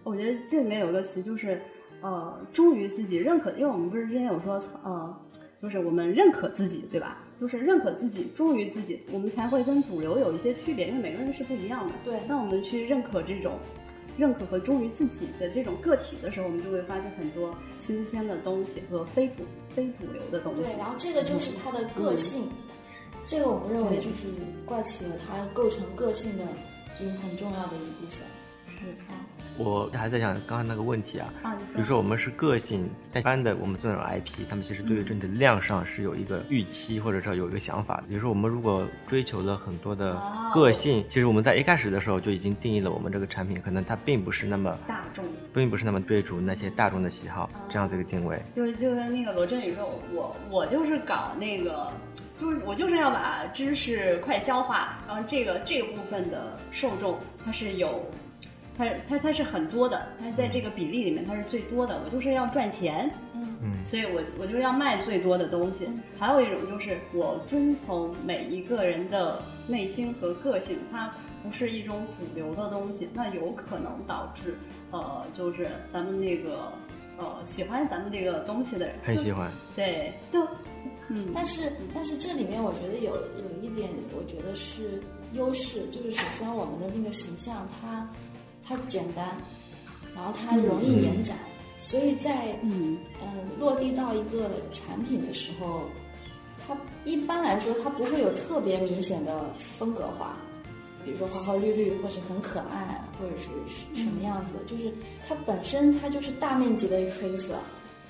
[0.04, 1.62] 我觉得这里面有一个词就是，
[2.02, 3.52] 呃，忠于自己，认可。
[3.54, 5.18] 因为我们不是之前有说，呃，
[5.62, 7.24] 就是我们认可自己，对吧？
[7.42, 11.94] 就是认可自己，忠于自己，我们才会跟主流有一些区别，因为每个人是不一样的。
[12.04, 13.54] 对，那我们去认可这种，
[14.18, 20.76] 认可和忠于自己的这种个体的时候，我们就会发现很多新鲜的东西和非主非主流的东西。
[20.76, 22.48] 对，然后这个就是他的个性，
[23.26, 24.28] 这个我们认为就是
[24.66, 26.44] 怪奇了，他构成个性的，
[27.00, 28.26] 就是很重要的一部分。
[29.58, 31.32] 我还在想刚才那个问题啊，
[31.74, 38.04] 比如说我们是个性，但一般的我们做那种 IP，他们其实对于整体量上是有一个预期，或者说有一个想法。
[38.08, 40.20] 比如说我们如果追求了很多的
[40.54, 45.24] 个性，其实我们在一开始的时候就已经定义了我们这个产品，可能它并不是那么大众，
[45.54, 48.42] 并不是那么追逐那些大众的喜好，这样子一个定位。
[48.54, 51.92] 就是就跟那个罗振宇说，我我就是搞那个，
[52.40, 58.04] 就是我就是要把知识快消化，然后这个这个部分的受众它是有。
[58.78, 62.02] 它它它是很多的，它在这个比例里面它是最多的。
[62.04, 65.88] 我就是要赚钱，嗯，所以我我就要卖最多的东西。
[66.18, 74.56] 还有一种就是我遵从每一个人的内心和个性，它不是一种主流的东西，那有可能导致
[74.92, 76.72] 呃，就是咱们那个
[77.18, 80.42] 呃喜欢咱们这个东西的人很喜欢，对，就
[81.10, 85.00] 嗯，但是但是这里面我觉得有有一点，我觉得是
[85.34, 88.10] 优势，就是首先我们的那个形象它。
[88.64, 89.28] 它简单，
[90.16, 91.38] 然后它容易延展，
[91.80, 92.98] 所以在嗯。
[93.22, 95.84] 呃落地到一个产品的时候，
[96.68, 99.46] 它一般来说它不会有特别明显的
[99.78, 100.36] 风格化，
[101.06, 103.50] 比如说花花绿绿或者很可爱或者是
[103.96, 104.92] 什么样子的，就是
[105.26, 107.58] 它本身它就是大面积的黑色，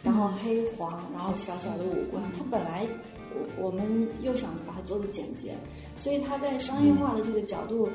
[0.01, 2.87] 然后黑黄，然后小小的五官，它本来
[3.35, 5.53] 我我们又想把它做的简洁，
[5.95, 7.87] 所以它在商业化的这个角度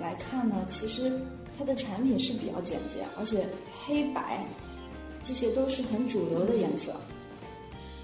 [0.00, 1.20] 来看呢，其实。
[1.58, 3.46] 它的产品是比较简洁，而且
[3.84, 4.44] 黑白
[5.22, 6.94] 这些都是很主流的颜色。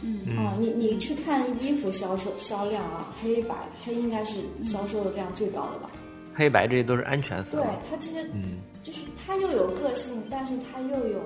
[0.05, 5.91] 嗯啊，你你去看衣服销售销量啊，黑白黑应该是销售量最高的吧？
[6.35, 7.59] 黑白这些都是安全色。
[7.59, 11.21] 对它其实，嗯，就是它又有个性，但是它又有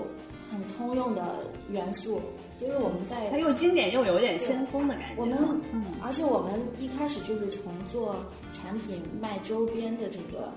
[0.51, 1.37] 很通用的
[1.71, 2.21] 元素，
[2.59, 5.23] 所以我们在它又经典又有点先锋的感觉。
[5.23, 5.39] 我们
[5.73, 8.17] 嗯，而且我们一开始就是从做
[8.53, 10.53] 产品卖周边的这个。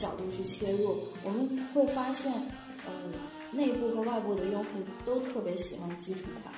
[0.00, 2.32] 角度去切入，我们会发现，
[2.86, 2.92] 呃，
[3.52, 4.70] 内部和外部的用户
[5.04, 6.54] 都特别喜欢基础款。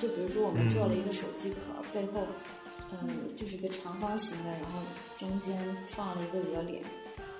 [0.00, 1.58] 就比如说，我们做了一个手机壳，
[1.92, 2.26] 背后，
[2.90, 2.96] 呃，
[3.36, 4.80] 就是一个长方形的，然后
[5.18, 5.54] 中间
[5.88, 6.82] 放了一个鹅脸，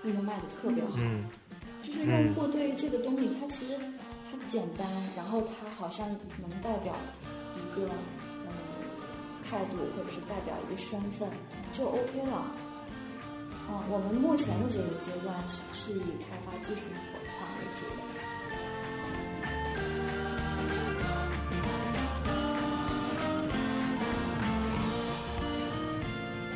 [0.02, 0.98] 那个卖的特别好。
[1.82, 3.72] 就是用户对于这个东西，它其实
[4.30, 4.86] 它简单，
[5.16, 6.06] 然后它好像
[6.38, 6.94] 能代表
[7.56, 7.88] 一个
[8.44, 8.52] 呃
[9.42, 11.26] 态度，或者是代表一个身份，
[11.72, 12.44] 就 OK 了。
[13.90, 16.82] 我们目前的这个阶段是是以开发技术
[17.38, 17.90] 款为主的。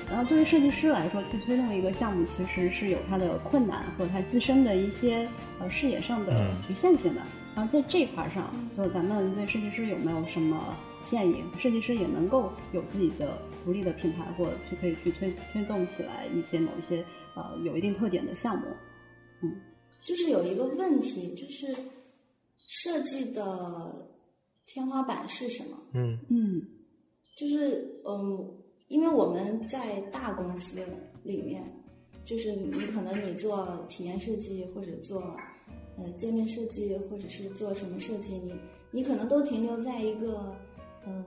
[0.09, 7.21] 然后，对于设计师来说，去推动一个项目，其实是有它的困难和他自身的一些呃视野上的局限性的。
[7.57, 10.57] 然后在这块上，就咱们对设计师有没有什么
[11.05, 11.45] 建议？
[11.57, 17.05] 设计师也能够有自己的独立的品牌，或者去可以去推推动起来一些某一些
[17.37, 18.67] 呃有一定特点的项目。
[19.43, 19.61] 嗯，
[20.05, 21.75] 就是有一个问题，就是
[22.57, 24.07] 设计的
[24.67, 25.76] 天花板是什么？
[25.93, 26.63] 嗯嗯
[27.37, 28.49] 就是嗯，
[28.89, 30.76] 因为我们在大公司
[31.22, 31.63] 里面，
[32.25, 35.37] 就是你可能你做体验设计或者做
[35.97, 38.55] 呃界面设计，或者是做什么设计，你
[38.91, 40.57] 你可能都停留在一个
[41.07, 41.25] 嗯、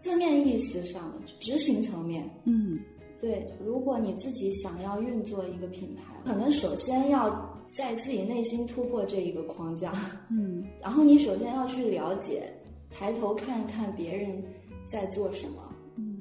[0.00, 2.28] 字面意思上的执行层面。
[2.44, 2.78] 嗯。
[3.20, 7.28] 对，如果你自己想要运作一个品牌，可能首先要
[7.66, 9.92] 在自己内心突破这一个框架，
[10.30, 10.64] 嗯。
[10.80, 12.52] 然后你首先要去了解，
[12.90, 14.40] 抬头看一看别人
[14.86, 16.20] 在做什么，嗯。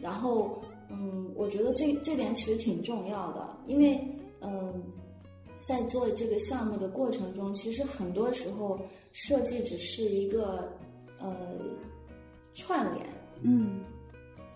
[0.00, 4.00] 然后嗯，我觉得这这点其实挺重要的，因为
[4.40, 4.82] 嗯，
[5.62, 8.80] 在做这个项目的过程中，其实很多时候
[9.12, 10.72] 设计只是一个
[11.18, 11.36] 呃
[12.58, 13.06] 串联。
[13.42, 13.80] 嗯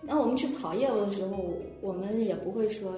[0.05, 2.93] 那我们去跑业务的时候，我们也不会说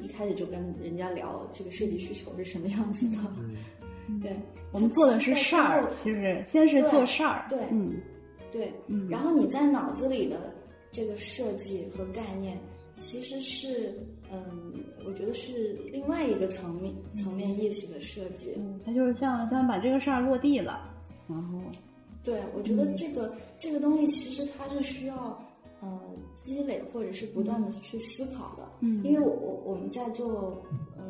[0.00, 3.18] 一开始就跟人家聊这个设计需求是什么样子的。
[4.22, 4.32] 对，
[4.72, 7.92] 我们做的是事儿，其实就是先是做事儿，对嗯
[8.50, 10.52] 对，嗯然后你在脑子里的
[10.90, 12.58] 这个设计和概念，
[12.92, 13.94] 其实是
[14.32, 14.72] 嗯，
[15.06, 18.54] 我觉得是另外一个层面层面意思的设计。
[18.56, 20.90] 嗯，它就是像像把这个事儿落地了，
[21.28, 21.60] 然后
[22.22, 25.42] 对，我觉得这个、这个东西其实它是需要
[25.80, 26.00] 呃
[26.36, 28.68] 积累或者是不断的去思考的。
[28.80, 30.62] 嗯因为我我我们在做
[30.96, 31.04] 呃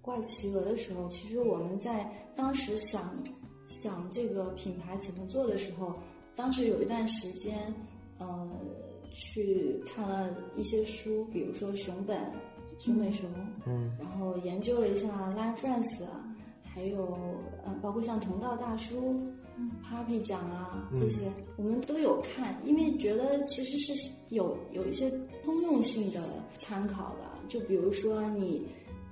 [0.00, 3.16] 怪企鹅的时候，其实我们在当时想
[3.66, 5.94] 想这个品牌怎么做的时候，
[6.36, 7.56] 当时有一段时间
[8.18, 8.50] 呃
[9.12, 12.18] 去看了一些书，比如说熊本、
[12.78, 13.28] 熊美熊，
[13.66, 16.04] 嗯然后研究了一下 Line France，
[16.62, 17.18] 还有
[17.64, 19.20] 呃，包括像同道大叔、
[19.84, 25.10] Papi 奖啊这些，我们都有看，因为觉得其实是有有一些
[25.44, 26.22] 通用性的
[26.58, 27.30] 参考的。
[27.48, 28.64] 就比如说你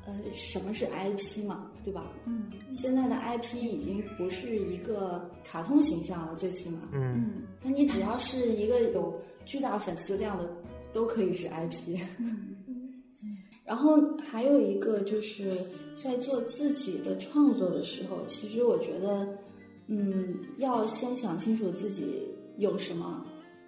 [0.06, 2.06] 呃，什么是 IP 嘛，对吧？
[2.24, 6.78] 嗯现在的 IP 已经不是一个卡通形象了，最起码。
[6.92, 9.12] 嗯那你只要是一个有
[9.44, 10.48] 巨大粉丝量的，
[10.92, 11.98] 都可以是 IP。
[13.64, 13.98] 然后
[14.30, 15.52] 还有一个就是
[15.94, 19.28] 在做自己的创作的时候，其实我觉得，
[19.88, 22.28] 嗯，要先想清楚自己
[22.58, 23.24] 有什么，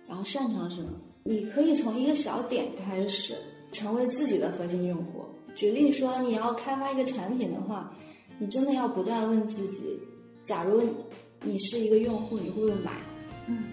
[0.07, 0.91] 然后擅长什么。
[1.23, 3.35] 你可以从一个小点开始，
[3.73, 5.25] 成为自己的核心用户。
[5.55, 7.93] 举例说，你要开发一个产品的话，
[8.39, 9.99] 你真的要不断问自己：
[10.43, 10.83] 假如
[11.43, 12.93] 你是一个用户，你会不会买？
[13.47, 13.65] 嗯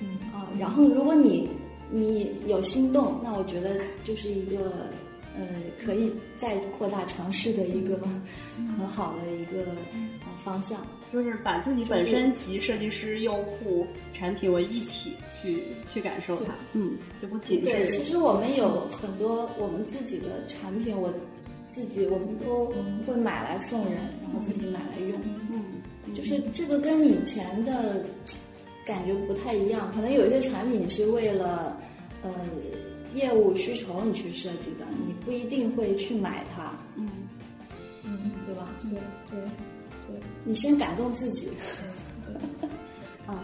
[0.00, 1.48] 嗯啊，然后如果你
[1.90, 4.72] 你有心动，那我觉得就是一个
[5.38, 5.46] 呃
[5.84, 7.96] 可以再扩大尝试的一个
[8.76, 9.62] 很好的一个
[10.22, 10.84] 呃方向。
[11.10, 21.10] 就是把自己本身及设计师、用户、产品为一体去去感受它，嗯，就不仅对，是其实我们有很多我们自己的产品，我
[21.66, 22.66] 自己我们都
[23.06, 25.18] 会买来送人，然后自己买来用。
[25.50, 25.64] 嗯
[26.14, 28.04] 就是这个跟以前的
[28.84, 31.74] 感觉不太一样，可能有一些产品是为了
[32.22, 32.30] 呃
[33.14, 37.08] 业务需求你去设计的，你不一定会去买它，嗯
[38.04, 38.68] 嗯，对吧？
[38.82, 38.90] 对
[39.30, 39.40] 对
[40.06, 40.20] 对。
[40.44, 41.48] 你先感动自己。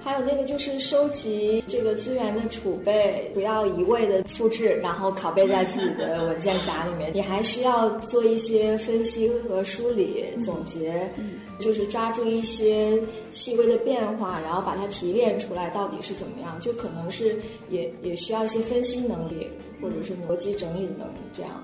[0.02, 7.11] 还有那个就是收集这个资源的储备，不要一味的复制，然后拷贝在自己的文件夹里面。
[7.12, 11.11] 你还需要做一些分析和梳理、总结，
[11.59, 12.98] 就是抓住一些
[13.31, 16.59] 细微的变化，然后把它提炼出来到底是怎么样。
[16.61, 17.36] 就可能是
[17.69, 19.48] 也也需要一些分析能力，
[19.82, 21.62] 或者是逻辑整理能力这样。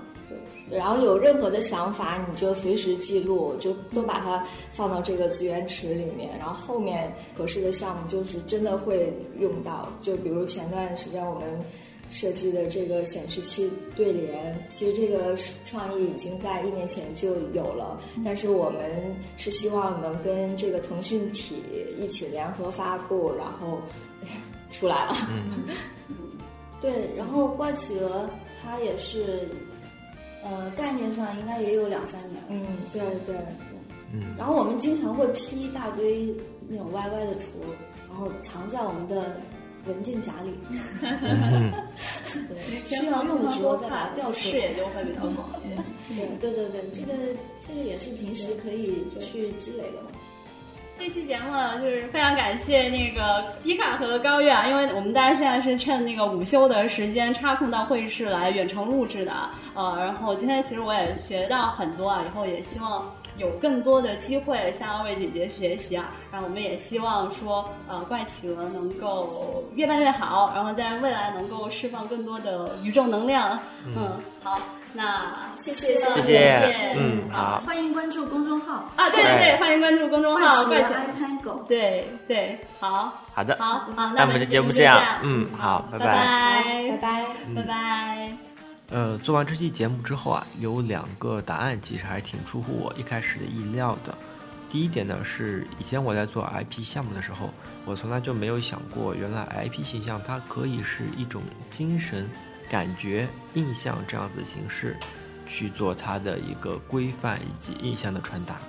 [0.71, 6.37] 对，然后有任何的想法，你就随时记录，就都把它放到这个资源池里面。
[6.39, 9.89] 然后后面合适的项目就是真的会用到。
[10.01, 11.59] 就比如前段时间我们
[12.09, 15.35] 设计的这个显示器对联，其实这个
[15.65, 21.61] 创意已经在一年前就有了，但是我们是希望能跟这个腾讯体
[21.99, 23.77] 一起联合发布，然后
[24.71, 25.15] 出来了。
[25.29, 25.65] 嗯
[26.81, 28.27] 对，然后怪企鹅
[28.63, 29.47] 它也是，
[30.43, 32.47] 呃，概念上应该也有两三年了。
[32.49, 33.35] 嗯，对对对。
[34.13, 36.35] 嗯然后我们经常会 P 一大堆
[36.67, 37.45] 那种歪歪的图，
[38.09, 39.37] 然后藏在我们的
[39.87, 40.51] 文件夹里。
[41.01, 41.71] 嗯
[42.45, 44.43] 对，需要用的时候再把它调出来。
[44.43, 45.49] 视野就会比较广。
[45.63, 46.27] 对。
[46.41, 47.13] 对对对，这个
[47.61, 50.10] 这个也是平时可以去积累的嘛。
[51.03, 51.51] 这期节目
[51.81, 59.33] 就是非常感谢那个皮卡和高月啊，因为我们大家现在是趁那个午休的时间插空到会议室来远程录制的，
[59.73, 73.59] 呃，然后今天其实我也学到很多啊，以后也希望有更多的机会向二位姐姐学习啊，然后我们也希望说，呃，怪企鹅能够越办越好，然后在未来能够释放更多的宇宙能量，
[73.95, 74.55] 嗯，好，
[74.93, 78.91] 那谢谢谢谢，嗯，好，欢迎关注公众号。
[78.95, 80.93] 啊，对对对，欢迎关注公众号“怪奇。
[80.93, 81.65] iPango”。
[81.67, 86.05] 对对，好，好的，好好，那我们的节目这样，嗯，好，拜拜。
[86.89, 88.31] 拜拜拜拜。
[88.89, 94.13] 呃，做完这期节目之后啊，有两个答案其实还挺出乎我一开始的意料的。
[94.69, 97.49] 第一点呢，是以前我在做 IP 项目的时候，
[97.85, 102.29] 我从来就没有想过，原来 IP 形象它可以是一种精神、
[102.71, 104.95] 感觉、印象这样子形式
[105.45, 108.61] 去做它的一个规范以及印象的传达。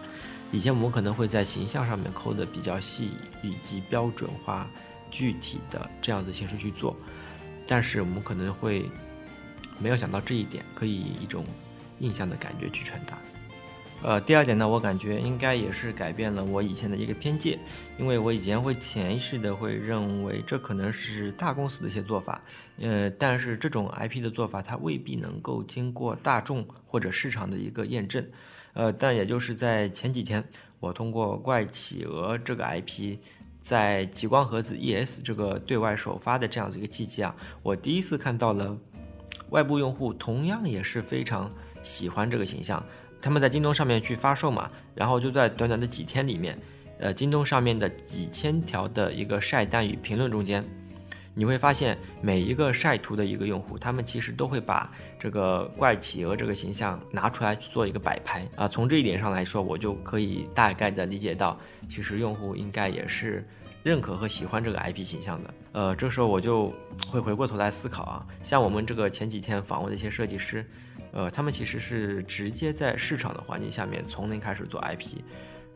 [0.51, 3.13] 以前我们可能会在形象上面抠的比较细
[3.43, 4.69] 以及标准化、
[5.09, 6.97] 具体的这样子形式去做，
[7.69, 8.91] 但是我们可能会。
[9.79, 11.45] 没有想到这一点，可以以一种
[11.99, 13.19] 印象的感觉去传达。
[14.05, 17.57] 呃，第二点呢，我感觉应该也是改变了我以前的一个偏见，
[17.97, 22.43] 因为我以前会潜意识的会认为这可能是大公司的一些做法，
[22.79, 28.27] 呃，但是这种 IP 的做法它未必能够经过大众或者市场的一个验证。
[28.73, 30.43] 呃，但也就是在前几天，
[30.81, 33.19] 我通过怪企鹅这个 IP，
[33.61, 38.77] 在极光盒子 ES 这个对外首发的这样子一个契机啊，我第一次看到了。
[39.51, 41.53] 外部用户同样也是非常
[41.83, 42.83] 喜欢这个形象，
[43.23, 46.59] 他们在京东上面去发售嘛，然后就在短短的几天里面，
[46.99, 50.65] 呃，京东上面的几千条的一个晒单与评论中间，
[51.33, 54.91] 你会发现每一个晒图的一个用户，他们其实都会把
[55.21, 58.67] 这个怪企鹅这个形象拿出来去做一个摆拍啊。
[58.67, 61.57] 从这一点上来说，我就可以大概的理解到，
[61.89, 63.47] 其实用户应该也是。
[63.85, 66.73] 认可和喜欢这个 IP 形象的，呃，这时候我就
[67.09, 70.65] 会回过头来思考啊，像我们这个前几天访问的一些设计师，
[71.13, 75.19] 呃，他们其实是直接在市场的环境下面从零开始做 IP，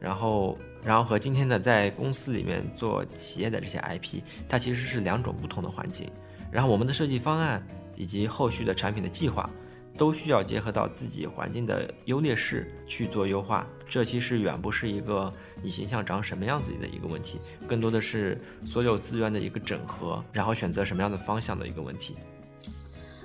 [0.01, 6.09] 然后，然后和今天的在公司里面做企业的这些 IP，它其实是两种不同的环境，
[6.51, 7.63] 然后我们的设计方案
[7.95, 9.49] 以及后续的产品的计划。
[9.99, 15.33] 都需要结合到自己环境的优劣势去做优化，这其实远不是一个
[15.63, 22.15] 你形象长什么样子的一个问题，更多的是所有资源的一个整合，然后选择什么样的方向的一个问题。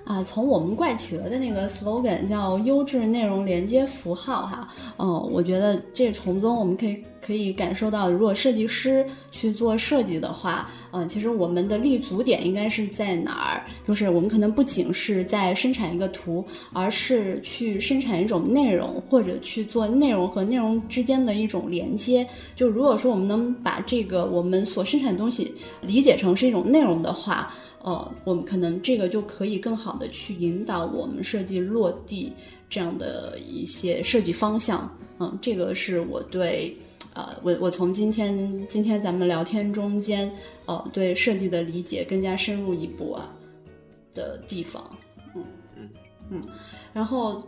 [0.03, 4.67] 啊，从我们怪企鹅的那个 slogan 叫“优质内容连接符号”哈，
[4.97, 13.63] 嗯，我觉得这从中我们可以可以感受到，如果设计师去做设计的话，嗯，其实我们的立足点应该是在哪儿？
[13.87, 22.27] 就是我们可能不仅是在生产一个图，而是去生产一种内容，或者去做内容和内容之间的一种连接。
[22.55, 27.53] 就如果说我们能把这个我们所生产的东西理解成是一种内容的话。
[27.83, 32.31] 呃，我们可能这个就可以更好的去引导我们设计落地
[32.69, 34.89] 这样的一些设计方向。
[35.19, 36.75] 嗯，这个是我对，
[37.13, 40.31] 呃，我我从今天今天咱们聊天中间，
[40.65, 43.29] 呃，对设计的理解更加深入一步啊
[44.13, 44.83] 的地方。
[45.35, 45.43] 嗯
[45.75, 45.89] 嗯
[46.29, 46.43] 嗯，
[46.93, 47.43] 然后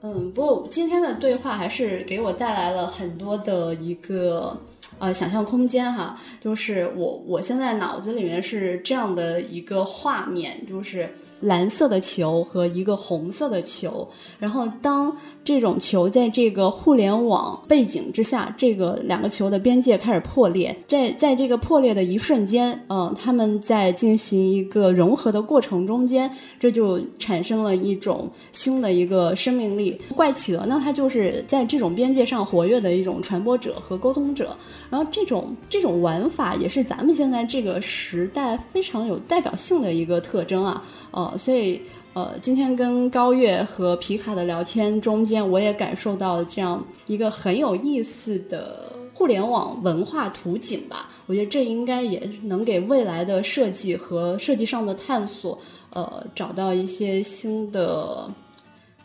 [0.00, 4.58] 嗯，不过今天的对话还是给我带来了很多的一个。
[4.98, 11.08] 呃，想象空间哈，就是我我现在脑子里面是这样的一个画面，就是
[11.40, 14.08] 蓝色的球和一个红色的球，
[14.38, 15.16] 然后当。
[15.44, 29.98] 这种球在这个互联网背景之下，这个两个球的边界开始破裂，在在这个破裂的一瞬间，嗯，他们在进行一个融合的过程中间，这就产生了一种新的一个生命力。
[30.14, 34.54] 怪企鹅呢，它就是在这种边界上活跃的一种传播者和沟通者，
[34.90, 41.80] 然后这种这种玩法也是咱们现在这个时代非常有代表性的一个特征啊，呃，所以。
[42.14, 51.08] 呃，今天跟高月和皮卡的聊天中间，我也感受到这样一个很有意思的互联网文化图景吧。
[51.26, 55.56] 我觉得这应该也能给未来的设计和设计上的探索，
[55.90, 58.28] 呃，找到一些新的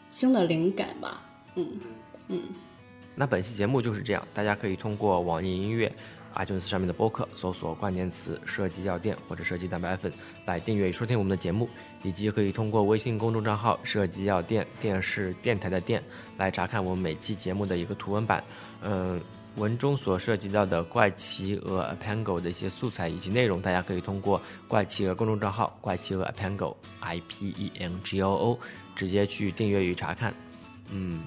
[0.09, 1.21] 新的灵感吧。
[1.53, 1.67] 嗯
[2.30, 2.41] 嗯。
[3.13, 5.91] 那本期节目就是这样，大家可以通过网易音乐。
[6.35, 10.11] iTunes 上面的播客搜索关键词“设计药店”或者“设计蛋白粉”
[10.45, 11.69] 来订阅与收听我们的节目，
[12.03, 16.03] 以及可以通过微信公众账号“设计药店”电视电台的店
[16.38, 18.43] 来查看我们每期节目的一个图文版。
[18.81, 19.22] 嗯，
[19.55, 27.49] 文中所涉及到的怪奇鹅 a p a n g o 的一些素材以及内容，大家可以通过怪奇鹅公众账号“怪奇鹅 a p a n g o i p
[27.57, 28.60] e n g o o
[28.95, 30.34] 直接去订阅与查看。
[30.91, 31.23] 嗯。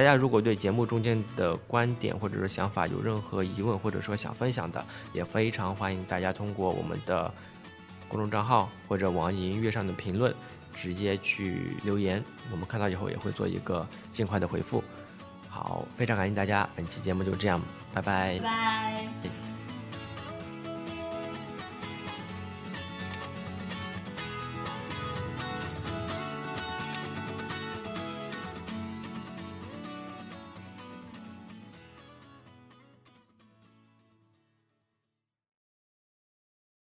[0.00, 4.82] 大家如果对节目中间的观点或者是想法有任何疑问，或者说想分享的，
[5.12, 7.30] 也非常欢迎大家通过我们的
[8.08, 10.34] 公众账号或者网易音乐上的评论
[10.72, 14.82] 直接去留言，我们看到以后也会做一个尽快的回复。
[15.50, 17.60] 好，非常感谢大家，本期节目就这样，
[17.92, 18.38] 拜拜。
[18.38, 18.44] 拜
[19.22, 19.49] 拜。